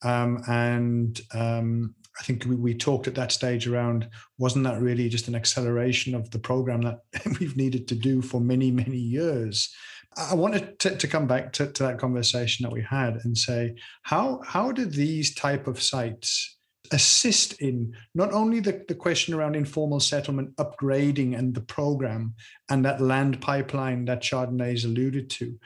[0.03, 5.09] Um, and um, I think we, we, talked at that stage around wasn't that really
[5.09, 7.01] just an acceleration of the program that
[7.39, 9.73] we've needed to do for many, many years?
[10.17, 13.75] I wanted to, to come back to, to that conversation that we had and say,
[14.03, 16.57] how how do these type of sites
[16.91, 22.33] assist in not only the, the question around informal settlement upgrading and the program
[22.69, 25.57] and that land pipeline that Chardonnay has alluded to,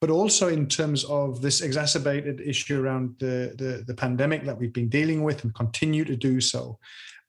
[0.00, 4.72] but also in terms of this exacerbated issue around the, the, the pandemic that we've
[4.72, 6.78] been dealing with and continue to do so.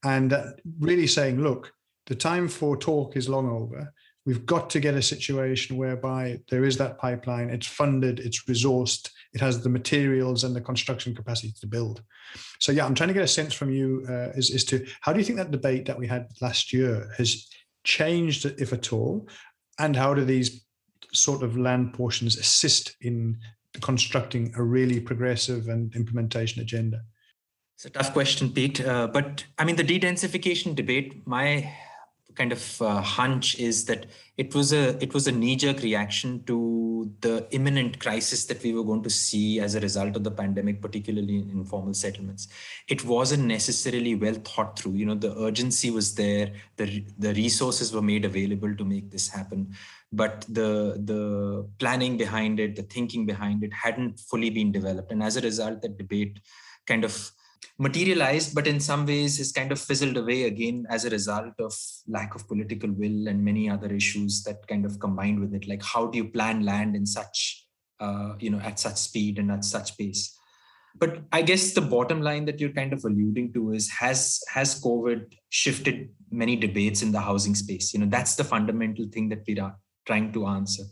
[0.04, 1.74] And uh, really saying, look,
[2.08, 3.94] the time for talk is long over.
[4.26, 9.10] We've got to get a situation whereby there is that pipeline, it's funded, it's resourced,
[9.34, 12.04] it has the materials and the construction capacity to build.
[12.60, 15.12] So, yeah, I'm trying to get a sense from you uh, as, as to how
[15.12, 17.48] do you think that debate that we had last year has
[17.84, 19.28] changed, if at all?
[19.80, 20.66] And how do these
[21.14, 23.40] sort of land portions assist in
[23.82, 27.02] constructing a really progressive and implementation agenda?
[27.76, 28.86] It's a tough question, Pete.
[28.86, 31.74] Uh, but I mean, the de-densification debate, my
[32.36, 34.06] kind of uh, hunch is that
[34.38, 38.84] it was a it was a knee-jerk reaction to the imminent crisis that we were
[38.84, 42.48] going to see as a result of the pandemic, particularly in informal settlements.
[42.88, 44.94] It wasn't necessarily well thought through.
[44.94, 49.28] You know, the urgency was there, the the resources were made available to make this
[49.30, 49.76] happen,
[50.12, 55.22] but the the planning behind it, the thinking behind it, hadn't fully been developed, and
[55.22, 56.40] as a result, that debate
[56.88, 57.32] kind of
[57.78, 61.74] materialized, but in some ways has kind of fizzled away again as a result of
[62.08, 65.68] lack of political will and many other issues that kind of combined with it.
[65.68, 67.68] Like how do you plan land in such,
[68.00, 70.38] uh, you know, at such speed and at such pace?
[70.96, 74.82] But I guess the bottom line that you're kind of alluding to is has has
[74.82, 77.94] COVID shifted many debates in the housing space?
[77.94, 80.84] You know, that's the fundamental thing that we are trying to answer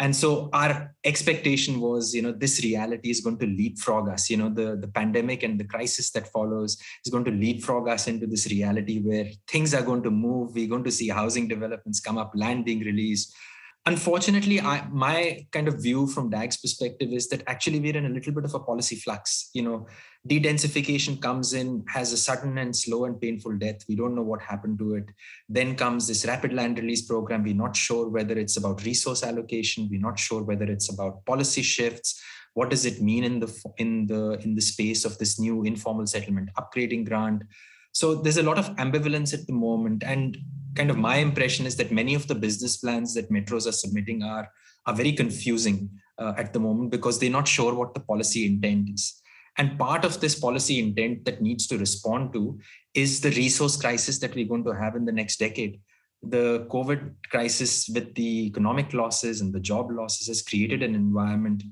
[0.00, 4.30] and so our expectation was you know this reality is going to leapfrog us.
[4.30, 8.06] You know the the pandemic and the crisis that follows is going to leapfrog us
[8.06, 10.54] into this reality where things are going to move.
[10.54, 13.34] We're going to see housing developments come up land being released
[13.86, 18.10] unfortunately I, my kind of view from DAG's perspective is that actually we're in a
[18.10, 19.50] little bit of a policy flux.
[19.54, 19.86] You know
[20.26, 23.80] de-densification comes in has a sudden and slow and painful death.
[23.88, 25.04] We don't know what happened to it.
[25.48, 27.42] Then comes this rapid land release program.
[27.42, 29.88] We're not sure whether it's about resource allocation.
[29.90, 32.20] We're not sure whether it's about policy shifts.
[32.54, 36.06] What does it mean in the in the in the space of this new informal
[36.06, 37.42] settlement upgrading grant?
[37.92, 40.02] So there's a lot of ambivalence at the moment.
[40.04, 40.36] And
[40.78, 44.22] kind of my impression is that many of the business plans that metros are submitting
[44.22, 44.48] are
[44.86, 45.78] are very confusing
[46.22, 49.04] uh, at the moment because they're not sure what the policy intent is
[49.58, 52.58] and part of this policy intent that needs to respond to
[52.94, 55.80] is the resource crisis that we're going to have in the next decade.
[56.22, 61.64] The COVID crisis with the economic losses and the job losses has created an environment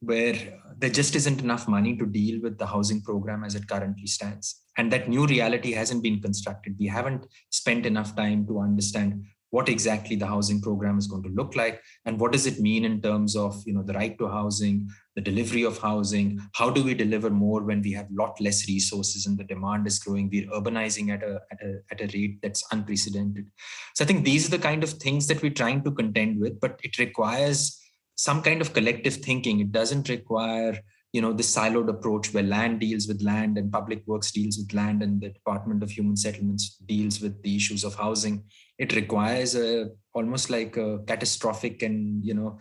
[0.00, 4.06] where there just isn't enough money to deal with the housing program as it currently
[4.06, 4.62] stands.
[4.78, 6.76] And that new reality hasn't been constructed.
[6.78, 11.30] We haven't spent enough time to understand what exactly the housing program is going to
[11.30, 14.28] look like and what does it mean in terms of you know the right to
[14.28, 18.68] housing the delivery of housing how do we deliver more when we have lot less
[18.68, 22.36] resources and the demand is growing we're urbanizing at a, at a at a rate
[22.42, 23.46] that's unprecedented
[23.94, 26.58] so i think these are the kind of things that we're trying to contend with
[26.60, 27.80] but it requires
[28.16, 30.78] some kind of collective thinking it doesn't require
[31.16, 34.78] you know this siloed approach where land deals with land and public works deals with
[34.80, 38.36] land and the department of human settlements deals with the issues of housing
[38.78, 39.68] it requires a
[40.12, 42.58] almost like a catastrophic and you know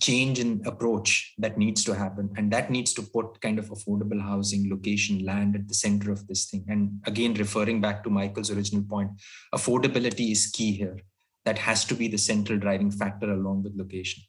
[0.00, 2.30] change in approach that needs to happen.
[2.36, 6.26] And that needs to put kind of affordable housing location land at the center of
[6.26, 6.64] this thing.
[6.68, 9.10] And again referring back to michael's original point
[9.54, 10.98] affordability is key here.
[11.44, 14.24] That has to be the central driving factor along with location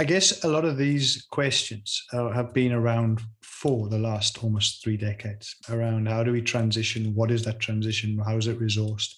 [0.00, 4.82] I guess a lot of these questions uh, have been around for the last almost
[4.82, 7.14] three decades around how do we transition?
[7.14, 8.18] What is that transition?
[8.24, 9.14] How is it resourced?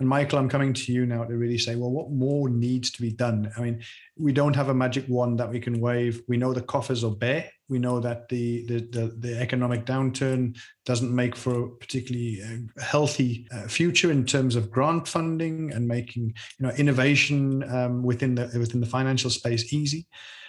[0.00, 3.02] And Michael, I'm coming to you now to really say, well, what more needs to
[3.02, 3.50] be done?
[3.56, 3.82] I mean,
[4.16, 6.22] we don't have a magic wand that we can wave.
[6.26, 7.50] We know the coffers are bare.
[7.68, 12.82] We know that the the, the, the economic downturn doesn't make for a particularly uh,
[12.82, 18.34] healthy uh, future in terms of grant funding and making you know innovation um, within
[18.34, 20.06] the within the financial space easy.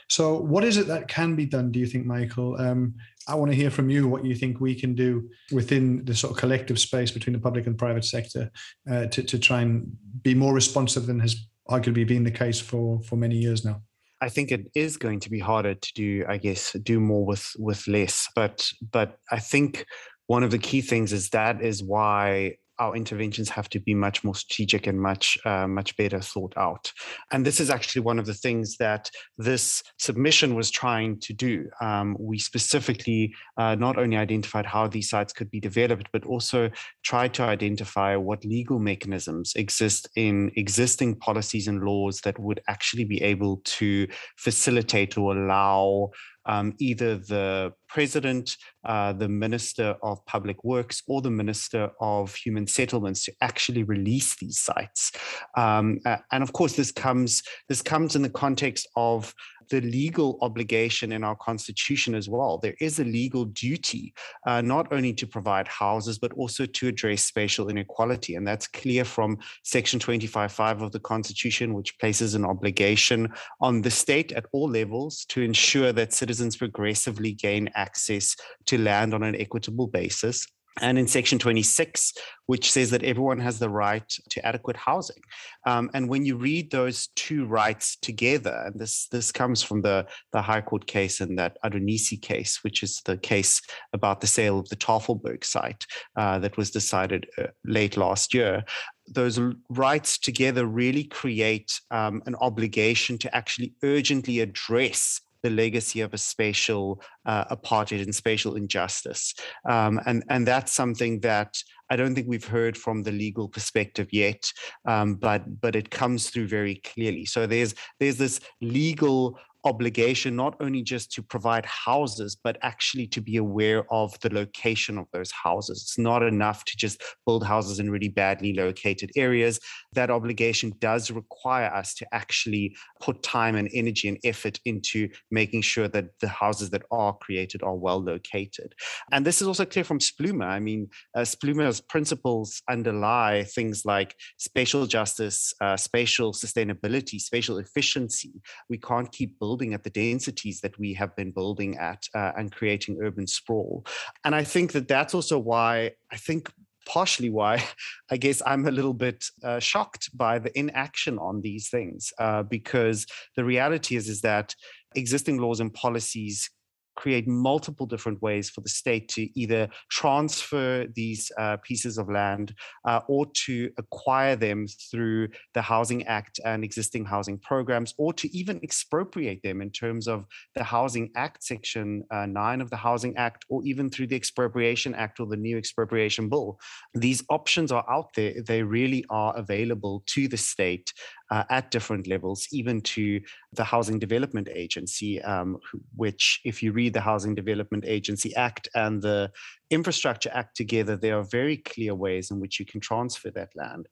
[0.10, 1.72] So, what is it that can be done?
[1.72, 2.60] Do you think, Michael?
[2.60, 2.96] Um,
[3.28, 6.32] I want to hear from you what you think we can do within the sort
[6.32, 8.52] of collective space between the public and private sector
[8.90, 11.36] uh, to, to try and be more responsive than has
[11.70, 13.82] arguably been the case for, for many years now.
[14.22, 17.52] I think it is going to be harder to do, I guess, do more with
[17.60, 18.28] with less.
[18.34, 19.86] But but I think
[20.28, 24.24] one of the key things is that is why our interventions have to be much
[24.24, 26.92] more strategic and much uh, much better thought out.
[27.32, 31.70] And this is actually one of the things that this submission was trying to do.
[31.82, 36.70] Um, we specifically uh, not only identified how these sites could be developed, but also
[37.04, 43.06] tried to identify what legal mechanisms exist in existing policies and laws that would actually
[43.06, 44.08] be able to
[44.38, 46.12] facilitate or allow
[46.46, 52.68] um, either the president, uh, the minister of public works, or the minister of human
[52.68, 55.12] settlements to actually release these sites.
[55.58, 59.34] Um, uh, and of course, this comes this comes in the context of
[59.70, 62.58] the legal obligation in our constitution as well.
[62.58, 64.14] There is a legal duty
[64.46, 68.36] uh, not only to provide houses, but also to address spatial inequality.
[68.36, 73.92] And that's clear from Section 25.5 of the Constitution, which places an obligation on the
[73.92, 78.36] state at all levels to ensure that citizens progressively gain access
[78.66, 80.48] to land on an equitable basis
[80.82, 82.14] and in section 26
[82.48, 85.22] which says that everyone has the right to adequate housing.
[85.66, 90.06] Um, and when you read those two rights together and this this comes from the
[90.32, 93.62] the high court case and that adonisi case which is the case
[93.94, 98.64] about the sale of the tafelberg site uh, that was decided uh, late last year
[99.08, 106.12] those rights together really create um, an obligation to actually urgently address the legacy of
[106.12, 109.36] a spatial uh, apartheid and spatial injustice.
[109.70, 111.56] Um, and, and that's something that
[111.92, 114.44] I don't think we've heard from the legal perspective yet,
[114.86, 117.26] um, but but it comes through very clearly.
[117.26, 123.22] So there's there's this legal obligation not only just to provide houses, but actually to
[123.22, 125.82] be aware of the location of those houses.
[125.82, 129.60] It's not enough to just build houses in really badly located areas.
[129.94, 135.64] That obligation does require us to actually put time and energy and effort into making
[135.64, 138.74] sure that the houses that are created are well located.
[139.12, 140.46] And this is also clear from Spluma.
[140.46, 148.34] I mean, uh, Spluma's principles underlie things like spatial justice, uh, spatial sustainability, spatial efficiency.
[148.70, 152.34] We can't keep building building at the densities that we have been building at uh,
[152.38, 153.86] and creating urban sprawl.
[154.26, 156.52] And I think that that's also why I think
[156.86, 157.64] partially why
[158.12, 162.44] I guess I'm a little bit uh, shocked by the inaction on these things, uh,
[162.44, 163.06] because
[163.38, 164.54] the reality is is that
[164.94, 166.50] existing laws and policies
[166.96, 172.54] create multiple different ways for the state to either transfer these uh, pieces of land
[172.86, 178.36] uh, or to acquire them through the Housing Act and existing housing programs, or to
[178.36, 180.26] even expropriate them in terms of
[180.56, 184.96] the Housing Act, Section uh, 9 of the Housing Act, or even through the Expropriation
[184.96, 186.60] Act or the new expropriation bill.
[186.94, 190.92] These options are out there, they really are available to the state
[191.32, 193.20] uh, at different levels, even to
[193.54, 195.58] the Housing Development Agency, um,
[195.96, 199.32] which, if you read the Housing Development Agency Act and the
[199.70, 203.88] Infrastructure Act together, there are very clear ways in which you can transfer that land.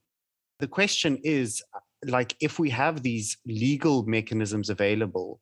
[0.60, 5.40] The question is uh, like, if we have these legal mechanisms available,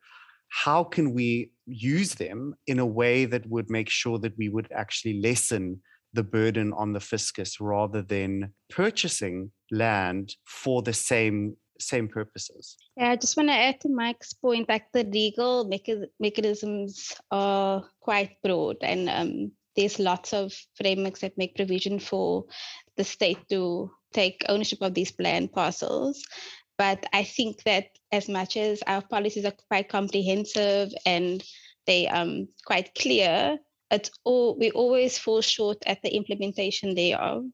[0.48, 4.68] how can we use them in a way that would make sure that we would
[4.72, 5.80] actually lessen
[6.12, 12.76] the burden on the fiscus rather than purchasing land for the same same purposes.
[12.96, 17.84] Yeah, I just want to add to Mike's point that the legal mecha- mechanisms are
[18.00, 22.44] quite broad, and um, there's lots of frameworks that make provision for
[22.96, 26.22] the state to take ownership of these land parcels.
[26.78, 31.42] But I think that as much as our policies are quite comprehensive and
[31.86, 33.58] they um quite clear,
[33.90, 37.44] it's all we always fall short at the implementation thereof.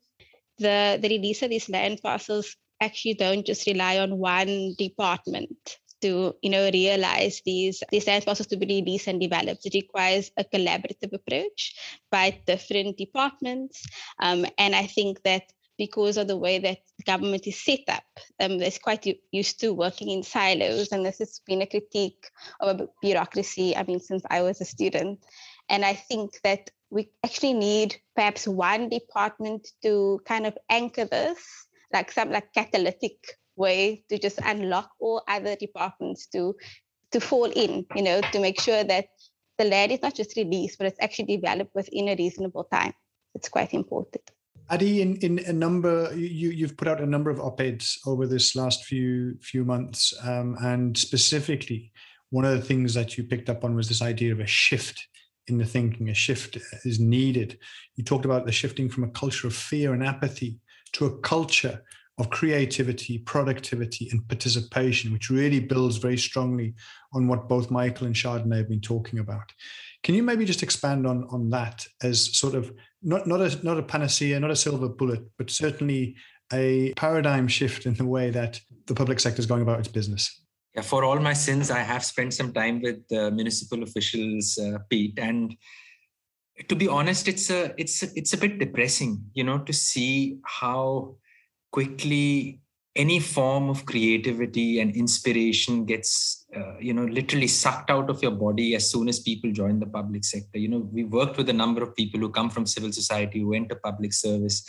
[0.59, 6.35] The the release of these land parcels actually don't just rely on one department to
[6.43, 9.67] you know realize these these land parcels to be released and developed.
[9.67, 11.75] It requires a collaborative approach
[12.11, 13.85] by different departments,
[14.21, 15.43] um, and I think that
[15.77, 18.03] because of the way that government is set up,
[18.41, 22.27] um, it's quite used to working in silos, and this has been a critique
[22.61, 23.77] of a bureaucracy.
[23.77, 25.25] I mean, since I was a student,
[25.69, 31.68] and I think that we actually need perhaps one department to kind of anchor this
[31.93, 33.17] like some like catalytic
[33.57, 36.55] way to just unlock all other departments to
[37.11, 39.07] to fall in, you know, to make sure that
[39.57, 42.93] the land is not just released, but it's actually developed within a reasonable time.
[43.35, 44.31] It's quite important.
[44.71, 48.55] Adi, in, in a number, you, you've put out a number of op-eds over this
[48.55, 51.91] last few few months, um, and specifically,
[52.31, 55.09] one of the things that you picked up on was this idea of a shift
[55.47, 56.11] in the thinking.
[56.11, 57.59] A shift is needed.
[57.97, 60.61] You talked about the shifting from a culture of fear and apathy
[60.95, 61.83] to a culture
[62.19, 66.75] of creativity, productivity, and participation, which really builds very strongly
[67.13, 69.53] on what both Michael and Chardonnay have been talking about.
[70.03, 72.73] Can you maybe just expand on, on that as sort of
[73.03, 76.17] not not a not a panacea, not a silver bullet, but certainly
[76.53, 80.43] a paradigm shift in the way that the public sector is going about its business.
[80.75, 84.79] Yeah, for all my sins, I have spent some time with uh, municipal officials, uh,
[84.91, 85.55] Pete, and
[86.67, 90.39] to be honest, it's a it's a, it's a bit depressing, you know, to see
[90.45, 91.17] how
[91.71, 92.61] quickly
[92.97, 98.33] any form of creativity and inspiration gets uh, you know literally sucked out of your
[98.33, 100.59] body as soon as people join the public sector.
[100.59, 103.55] You know we worked with a number of people who come from civil society who
[103.55, 104.65] enter public service.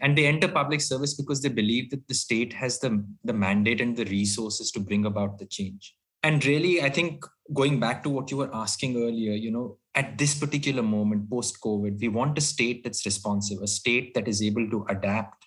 [0.00, 3.80] And they enter public service because they believe that the state has the the mandate
[3.80, 5.94] and the resources to bring about the change
[6.26, 7.24] and really i think
[7.60, 11.60] going back to what you were asking earlier you know at this particular moment post
[11.66, 15.46] covid we want a state that's responsive a state that is able to adapt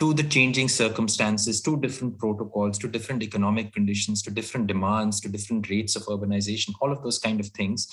[0.00, 5.28] to the changing circumstances, to different protocols, to different economic conditions, to different demands, to
[5.28, 7.88] different rates of urbanization, all of those kind of things,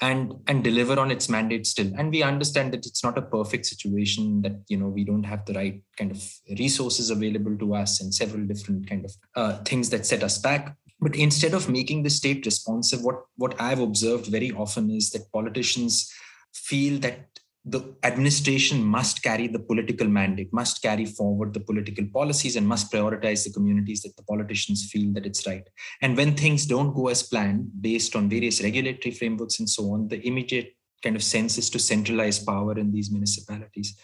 [0.00, 1.92] and and deliver on its mandate still.
[1.96, 5.44] And we understand that it's not a perfect situation, that you know we don't have
[5.44, 6.20] the right kind of
[6.58, 10.76] resources available to us, and several different kind of uh, things that set us back.
[11.00, 15.32] But instead of making the state responsive, what what I've observed very often is that
[15.32, 16.12] politicians
[16.52, 17.28] feel that
[17.66, 22.92] the administration must carry the political mandate, must carry forward the political policies, and must
[22.92, 25.66] prioritize the communities that the politicians feel that it's right.
[26.02, 30.08] And when things don't go as planned, based on various regulatory frameworks and so on,
[30.08, 33.96] the immediate kind of sense is to centralize power in these municipalities.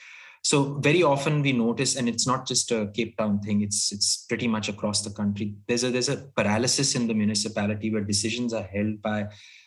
[0.42, 4.24] So very often we notice, and it's not just a Cape Town thing; it's it's
[4.28, 5.54] pretty much across the country.
[5.68, 9.26] There's a there's a paralysis in the municipality where decisions are held by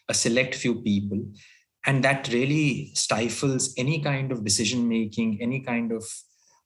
[0.09, 1.23] a select few people.
[1.85, 6.05] And that really stifles any kind of decision making any kind of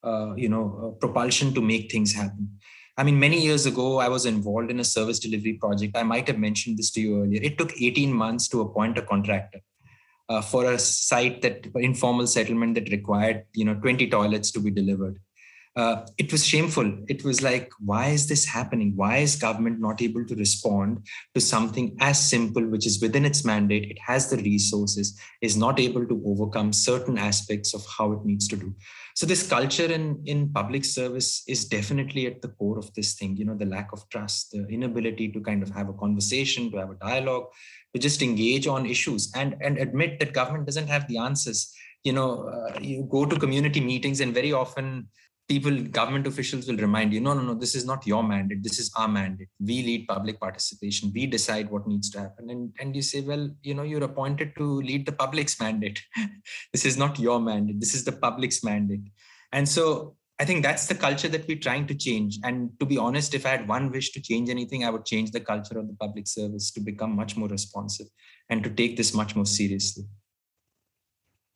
[0.03, 2.59] uh, you know uh, propulsion to make things happen.
[2.99, 5.97] I mean many years ago i was involved in a service delivery project.
[5.97, 7.41] I might have mentioned this to you earlier.
[7.43, 9.59] It took 18 months to appoint a contractor
[10.29, 14.71] uh, for a site that informal settlement that required you know 20 toilets to be
[14.71, 15.19] delivered
[15.77, 16.91] uh, it was shameful.
[17.07, 18.93] It was like, why is this happening?
[18.95, 21.05] Why is government not able to respond
[21.35, 23.91] to something as simple, which is within its mandate?
[23.91, 28.47] It has the resources, is not able to overcome certain aspects of how it needs
[28.47, 28.73] to do.
[29.13, 33.37] So this culture in, in public service is definitely at the core of this thing.
[33.37, 36.77] You know, the lack of trust, the inability to kind of have a conversation, to
[36.77, 37.49] have a dialogue,
[37.99, 41.73] just engage on issues and and admit that government doesn't have the answers.
[42.03, 45.07] You know, uh, you go to community meetings and very often
[45.47, 48.63] people, government officials will remind you, no, no, no, this is not your mandate.
[48.63, 49.47] This is our mandate.
[49.59, 51.11] We lead public participation.
[51.13, 52.49] We decide what needs to happen.
[52.49, 56.01] And, and you say, well, you know, you're appointed to lead the public's mandate.
[56.73, 57.79] this is not your mandate.
[57.79, 59.11] This is the public's mandate.
[59.51, 62.37] And so I think that's the culture that we're trying to change.
[62.43, 65.31] And to be honest, if I had one wish to change anything, I would change
[65.31, 68.07] the culture of the public service to become much more responsive
[68.49, 70.03] and to take this much more seriously.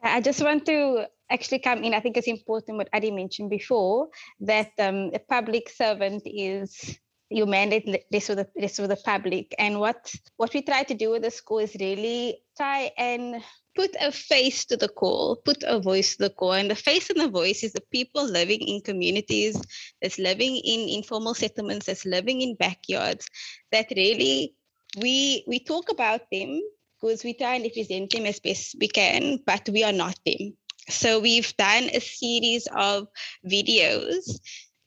[0.02, 1.94] I just want to actually come in.
[1.94, 4.10] I think it's important what Adi mentioned before
[4.40, 6.98] that um, a public servant is
[7.32, 9.56] you mandate this with the this with the public.
[9.58, 13.42] And what what we try to do with the school is really try and
[13.76, 16.54] put a face to the call, put a voice to the call.
[16.54, 19.62] And the face and the voice is the people living in communities,
[20.02, 23.28] that's living in informal settlements, that's living in backyards,
[23.72, 24.54] that really
[24.98, 26.60] we we talk about them
[27.00, 30.54] because we try and represent them as best we can, but we are not them.
[30.90, 33.08] So we've done a series of
[33.46, 34.40] videos,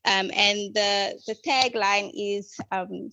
[0.05, 3.11] um, and the the tagline is um,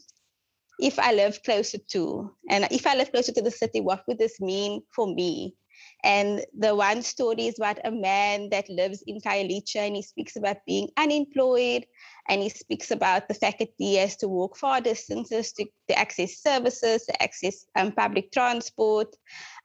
[0.80, 4.20] "If I live closer to," and if I live closer to the city, what would
[4.20, 5.56] this mean for me?
[6.04, 10.36] And the one story is about a man that lives in Khayelitsha and he speaks
[10.36, 11.86] about being unemployed
[12.28, 16.00] and he speaks about the fact that he has to walk far distances to, to
[16.00, 19.16] access services, to access um, public transport.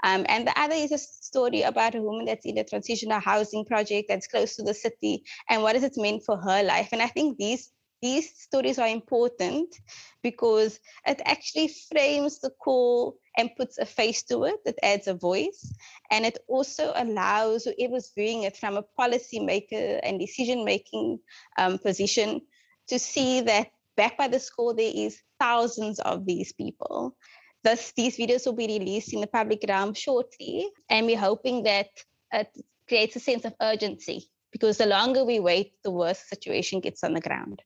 [0.05, 3.65] Um, and the other is a story about a woman that's in a transitional housing
[3.65, 6.91] project that's close to the city and what has it meant for her life.
[6.93, 7.73] And I think these
[8.07, 9.69] these stories are important
[10.23, 10.79] because
[11.13, 15.75] it actually frames the call and puts a face to it, it adds a voice,
[16.13, 21.19] and it also allows whoever's viewing it from a policymaker and decision making
[21.59, 22.41] um, position
[22.87, 27.17] to see that back by the school there is thousands of these people.
[27.65, 31.89] Thus, these videos will be released in the public realm shortly, and we're hoping that
[32.33, 32.51] it
[32.89, 37.03] creates a sense of urgency because the longer we wait, the worse the situation gets
[37.03, 37.63] on the ground.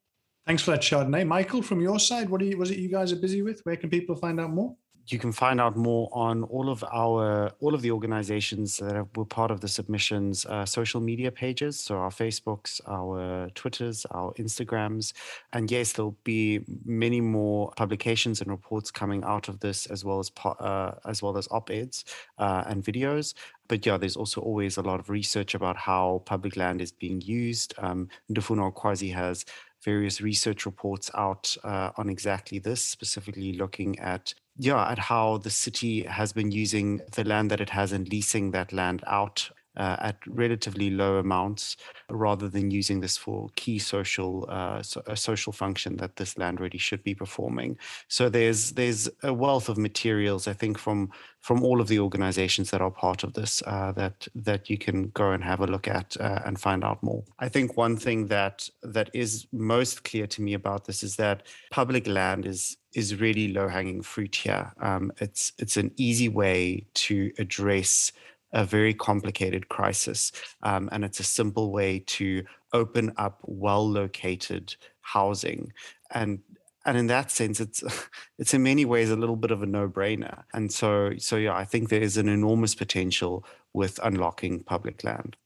[0.51, 1.25] Thanks for that, Chardonnay.
[1.29, 3.61] Michael, from your side, what, you, was it you guys are busy with?
[3.61, 4.75] Where can people find out more?
[5.07, 9.25] you can find out more on all of our all of the organizations that were
[9.25, 15.13] part of the submissions uh, social media pages so our facebooks our twitters our instagrams
[15.53, 20.21] and yes there'll be many more publications and reports coming out of this as well
[20.21, 22.05] as uh, as well as op-eds
[22.39, 23.35] uh, and videos
[23.71, 27.21] but yeah, there's also always a lot of research about how public land is being
[27.21, 27.73] used.
[27.79, 29.45] Um, Ndifuna Ukwazi has
[29.85, 35.51] various research reports out uh, on exactly this, specifically looking at yeah, at how the
[35.51, 39.97] city has been using the land that it has and leasing that land out uh,
[40.01, 41.77] at relatively low amounts
[42.09, 46.61] rather than using this for key social uh, so a social function that this land
[46.61, 47.79] really should be performing.
[48.09, 51.11] So there's there's a wealth of materials I think from
[51.41, 55.09] from all of the organizations that are part of this uh, that that you can
[55.11, 57.25] go and have a look at uh, and find out more.
[57.39, 61.47] I think one thing that that is most clear to me about this is that
[61.71, 64.73] public land is is really low hanging fruit here.
[64.81, 68.13] Um, it's it's an easy way to address
[68.53, 70.33] a very complicated crisis.
[70.63, 75.73] Um, and it's a simple way to open up well located housing.
[76.11, 76.41] And
[76.87, 77.83] and in that sense, it's
[78.39, 80.45] it's in many ways a little bit of a no-brainer.
[80.53, 85.37] And so so yeah, I think there is an enormous potential with unlocking public land.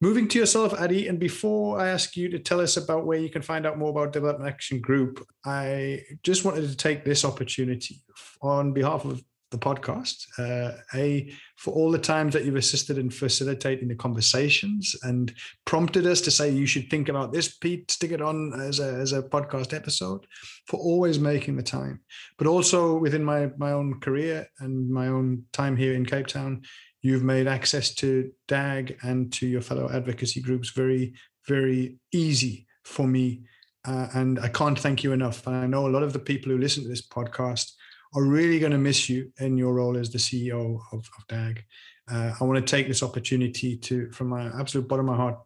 [0.00, 3.30] Moving to yourself, Adi, and before I ask you to tell us about where you
[3.30, 8.02] can find out more about Development Action Group, I just wanted to take this opportunity
[8.42, 9.22] on behalf of
[9.54, 10.26] the podcast.
[10.38, 15.32] Uh, a for all the times that you've assisted in facilitating the conversations and
[15.64, 18.92] prompted us to say you should think about this, Pete, stick it on as a
[18.94, 20.26] as a podcast episode.
[20.66, 22.00] For always making the time,
[22.36, 26.62] but also within my my own career and my own time here in Cape Town,
[27.00, 31.14] you've made access to DAG and to your fellow advocacy groups very
[31.46, 33.42] very easy for me.
[33.86, 35.46] Uh, and I can't thank you enough.
[35.46, 37.72] And I know a lot of the people who listen to this podcast
[38.14, 41.64] are really going to miss you in your role as the CEO of, of DAG.
[42.10, 45.38] Uh, I want to take this opportunity to, from my absolute bottom of my heart,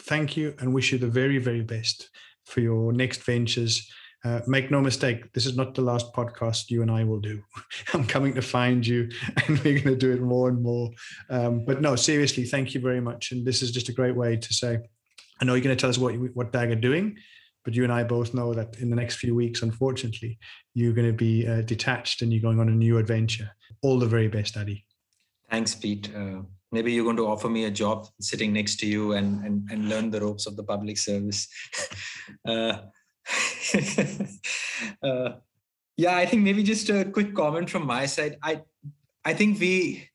[0.00, 2.10] thank you and wish you the very, very best
[2.44, 3.90] for your next ventures.
[4.22, 7.42] Uh, make no mistake, this is not the last podcast you and I will do.
[7.94, 9.08] I'm coming to find you
[9.46, 10.90] and we're going to do it more and more.
[11.30, 13.32] Um, but no, seriously, thank you very much.
[13.32, 14.78] And this is just a great way to say,
[15.40, 17.16] I know you're going to tell us what, what DAG are doing,
[17.64, 20.38] but you and I both know that in the next few weeks, unfortunately,
[20.74, 23.50] you're going to be uh, detached and you're going on a new adventure.
[23.82, 24.84] All the very best, Adi.
[25.50, 26.10] Thanks, Pete.
[26.14, 26.42] Uh,
[26.72, 29.88] maybe you're going to offer me a job sitting next to you and and, and
[29.88, 31.48] learn the ropes of the public service.
[32.48, 32.78] uh,
[35.02, 35.32] uh,
[35.96, 38.36] yeah, I think maybe just a quick comment from my side.
[38.42, 38.62] I
[39.24, 40.08] I think we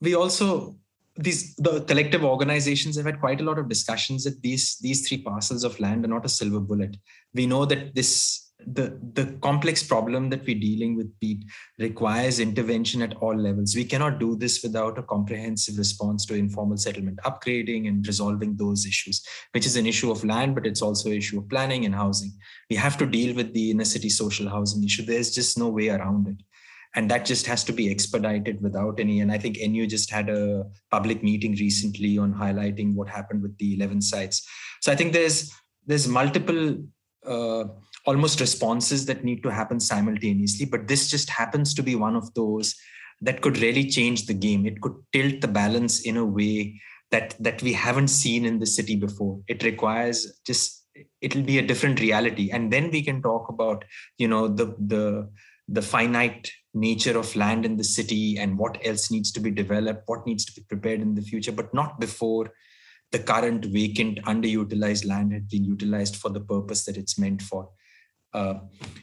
[0.00, 0.76] we also
[1.18, 5.20] these the collective organizations have had quite a lot of discussions that these these three
[5.20, 6.96] parcels of land are not a silver bullet.
[7.34, 11.44] We know that this the the complex problem that we're dealing with Pete
[11.78, 13.74] requires intervention at all levels.
[13.74, 18.86] We cannot do this without a comprehensive response to informal settlement upgrading and resolving those
[18.86, 21.94] issues, which is an issue of land, but it's also an issue of planning and
[21.94, 22.32] housing.
[22.70, 25.04] We have to deal with the inner city social housing issue.
[25.04, 26.42] There's just no way around it
[26.94, 30.28] and that just has to be expedited without any and i think nu just had
[30.28, 34.46] a public meeting recently on highlighting what happened with the 11 sites.
[34.80, 35.52] So i think there's
[35.86, 36.76] there's multiple
[37.26, 37.64] uh,
[38.06, 42.32] almost responses that need to happen simultaneously but this just happens to be one of
[42.34, 42.74] those
[43.20, 44.66] that could really change the game.
[44.66, 46.80] It could tilt the balance in a way
[47.10, 49.40] that that we haven't seen in the city before.
[49.48, 50.86] It requires just
[51.20, 52.50] it'll be a different reality.
[52.50, 53.84] And then we can talk about
[54.18, 55.30] you know the the
[55.68, 60.02] the finite nature of land in the city and what else needs to be developed,
[60.06, 62.50] what needs to be prepared in the future, but not before
[63.10, 67.70] the current vacant, underutilized land had been utilized for the purpose that it's meant for.
[68.34, 68.54] Uh,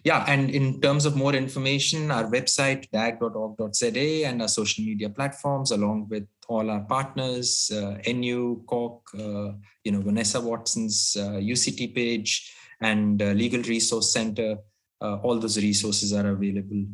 [0.04, 5.72] yeah, and in terms of more information, our website, dag.org.za, and our social media platforms,
[5.72, 9.52] along with all our partners, uh, NU, CORC, uh,
[9.84, 14.58] you know, Vanessa Watson's uh, UCT page, and uh, Legal Resource Center,
[15.02, 16.86] uh, all those resources are available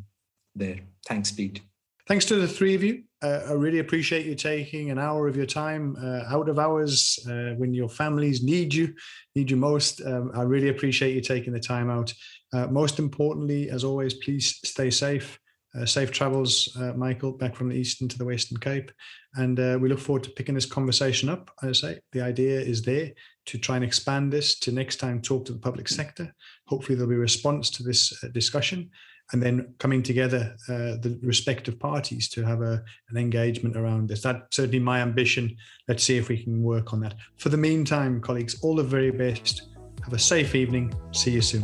[0.55, 0.79] there.
[1.07, 1.61] Thanks, Pete.
[2.07, 3.03] Thanks to the three of you.
[3.23, 7.19] Uh, I really appreciate you taking an hour of your time uh, out of hours
[7.29, 8.93] uh, when your families need you,
[9.35, 10.01] need you most.
[10.01, 12.11] Um, I really appreciate you taking the time out.
[12.51, 15.39] Uh, most importantly, as always, please stay safe.
[15.73, 18.91] Uh, safe travels, Michael, back from the Eastern to the Western Cape.
[19.35, 21.49] And we look forward to picking this conversation up.
[21.63, 23.11] As I say, the idea is there
[23.45, 26.33] to try and expand this to next time talk to the public sector.
[26.67, 28.89] Hopefully, there'll be a response to this discussion
[29.33, 34.21] and then coming together uh, the respective parties to have a, an engagement around this.
[34.21, 35.55] That's certainly my ambition.
[35.87, 37.15] Let's see if we can work on that.
[37.37, 39.69] For the meantime, colleagues, all the very best.
[40.03, 40.93] Have a safe evening.
[41.11, 41.63] See you soon.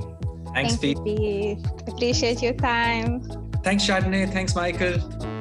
[0.54, 1.20] Thanks, Thank Pete.
[1.20, 3.24] You, Appreciate your time.
[3.64, 4.32] Thanks, Chardonnay.
[4.32, 5.37] Thanks, Michael.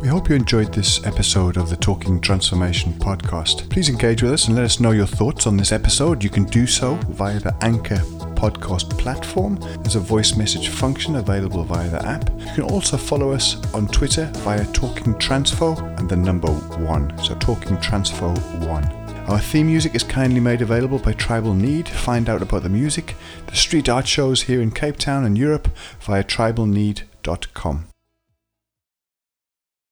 [0.00, 3.68] We hope you enjoyed this episode of the Talking Transformation podcast.
[3.68, 6.24] Please engage with us and let us know your thoughts on this episode.
[6.24, 7.98] You can do so via the Anchor
[8.34, 9.56] podcast platform.
[9.82, 12.30] There's a voice message function available via the app.
[12.30, 17.12] You can also follow us on Twitter via Talking Transfo and the number one.
[17.22, 18.34] So Talking Transfo
[18.66, 18.84] one.
[19.28, 21.86] Our theme music is kindly made available by Tribal Need.
[21.90, 23.16] Find out about the music,
[23.48, 25.68] the street art shows here in Cape Town and Europe
[26.00, 27.89] via tribalneed.com.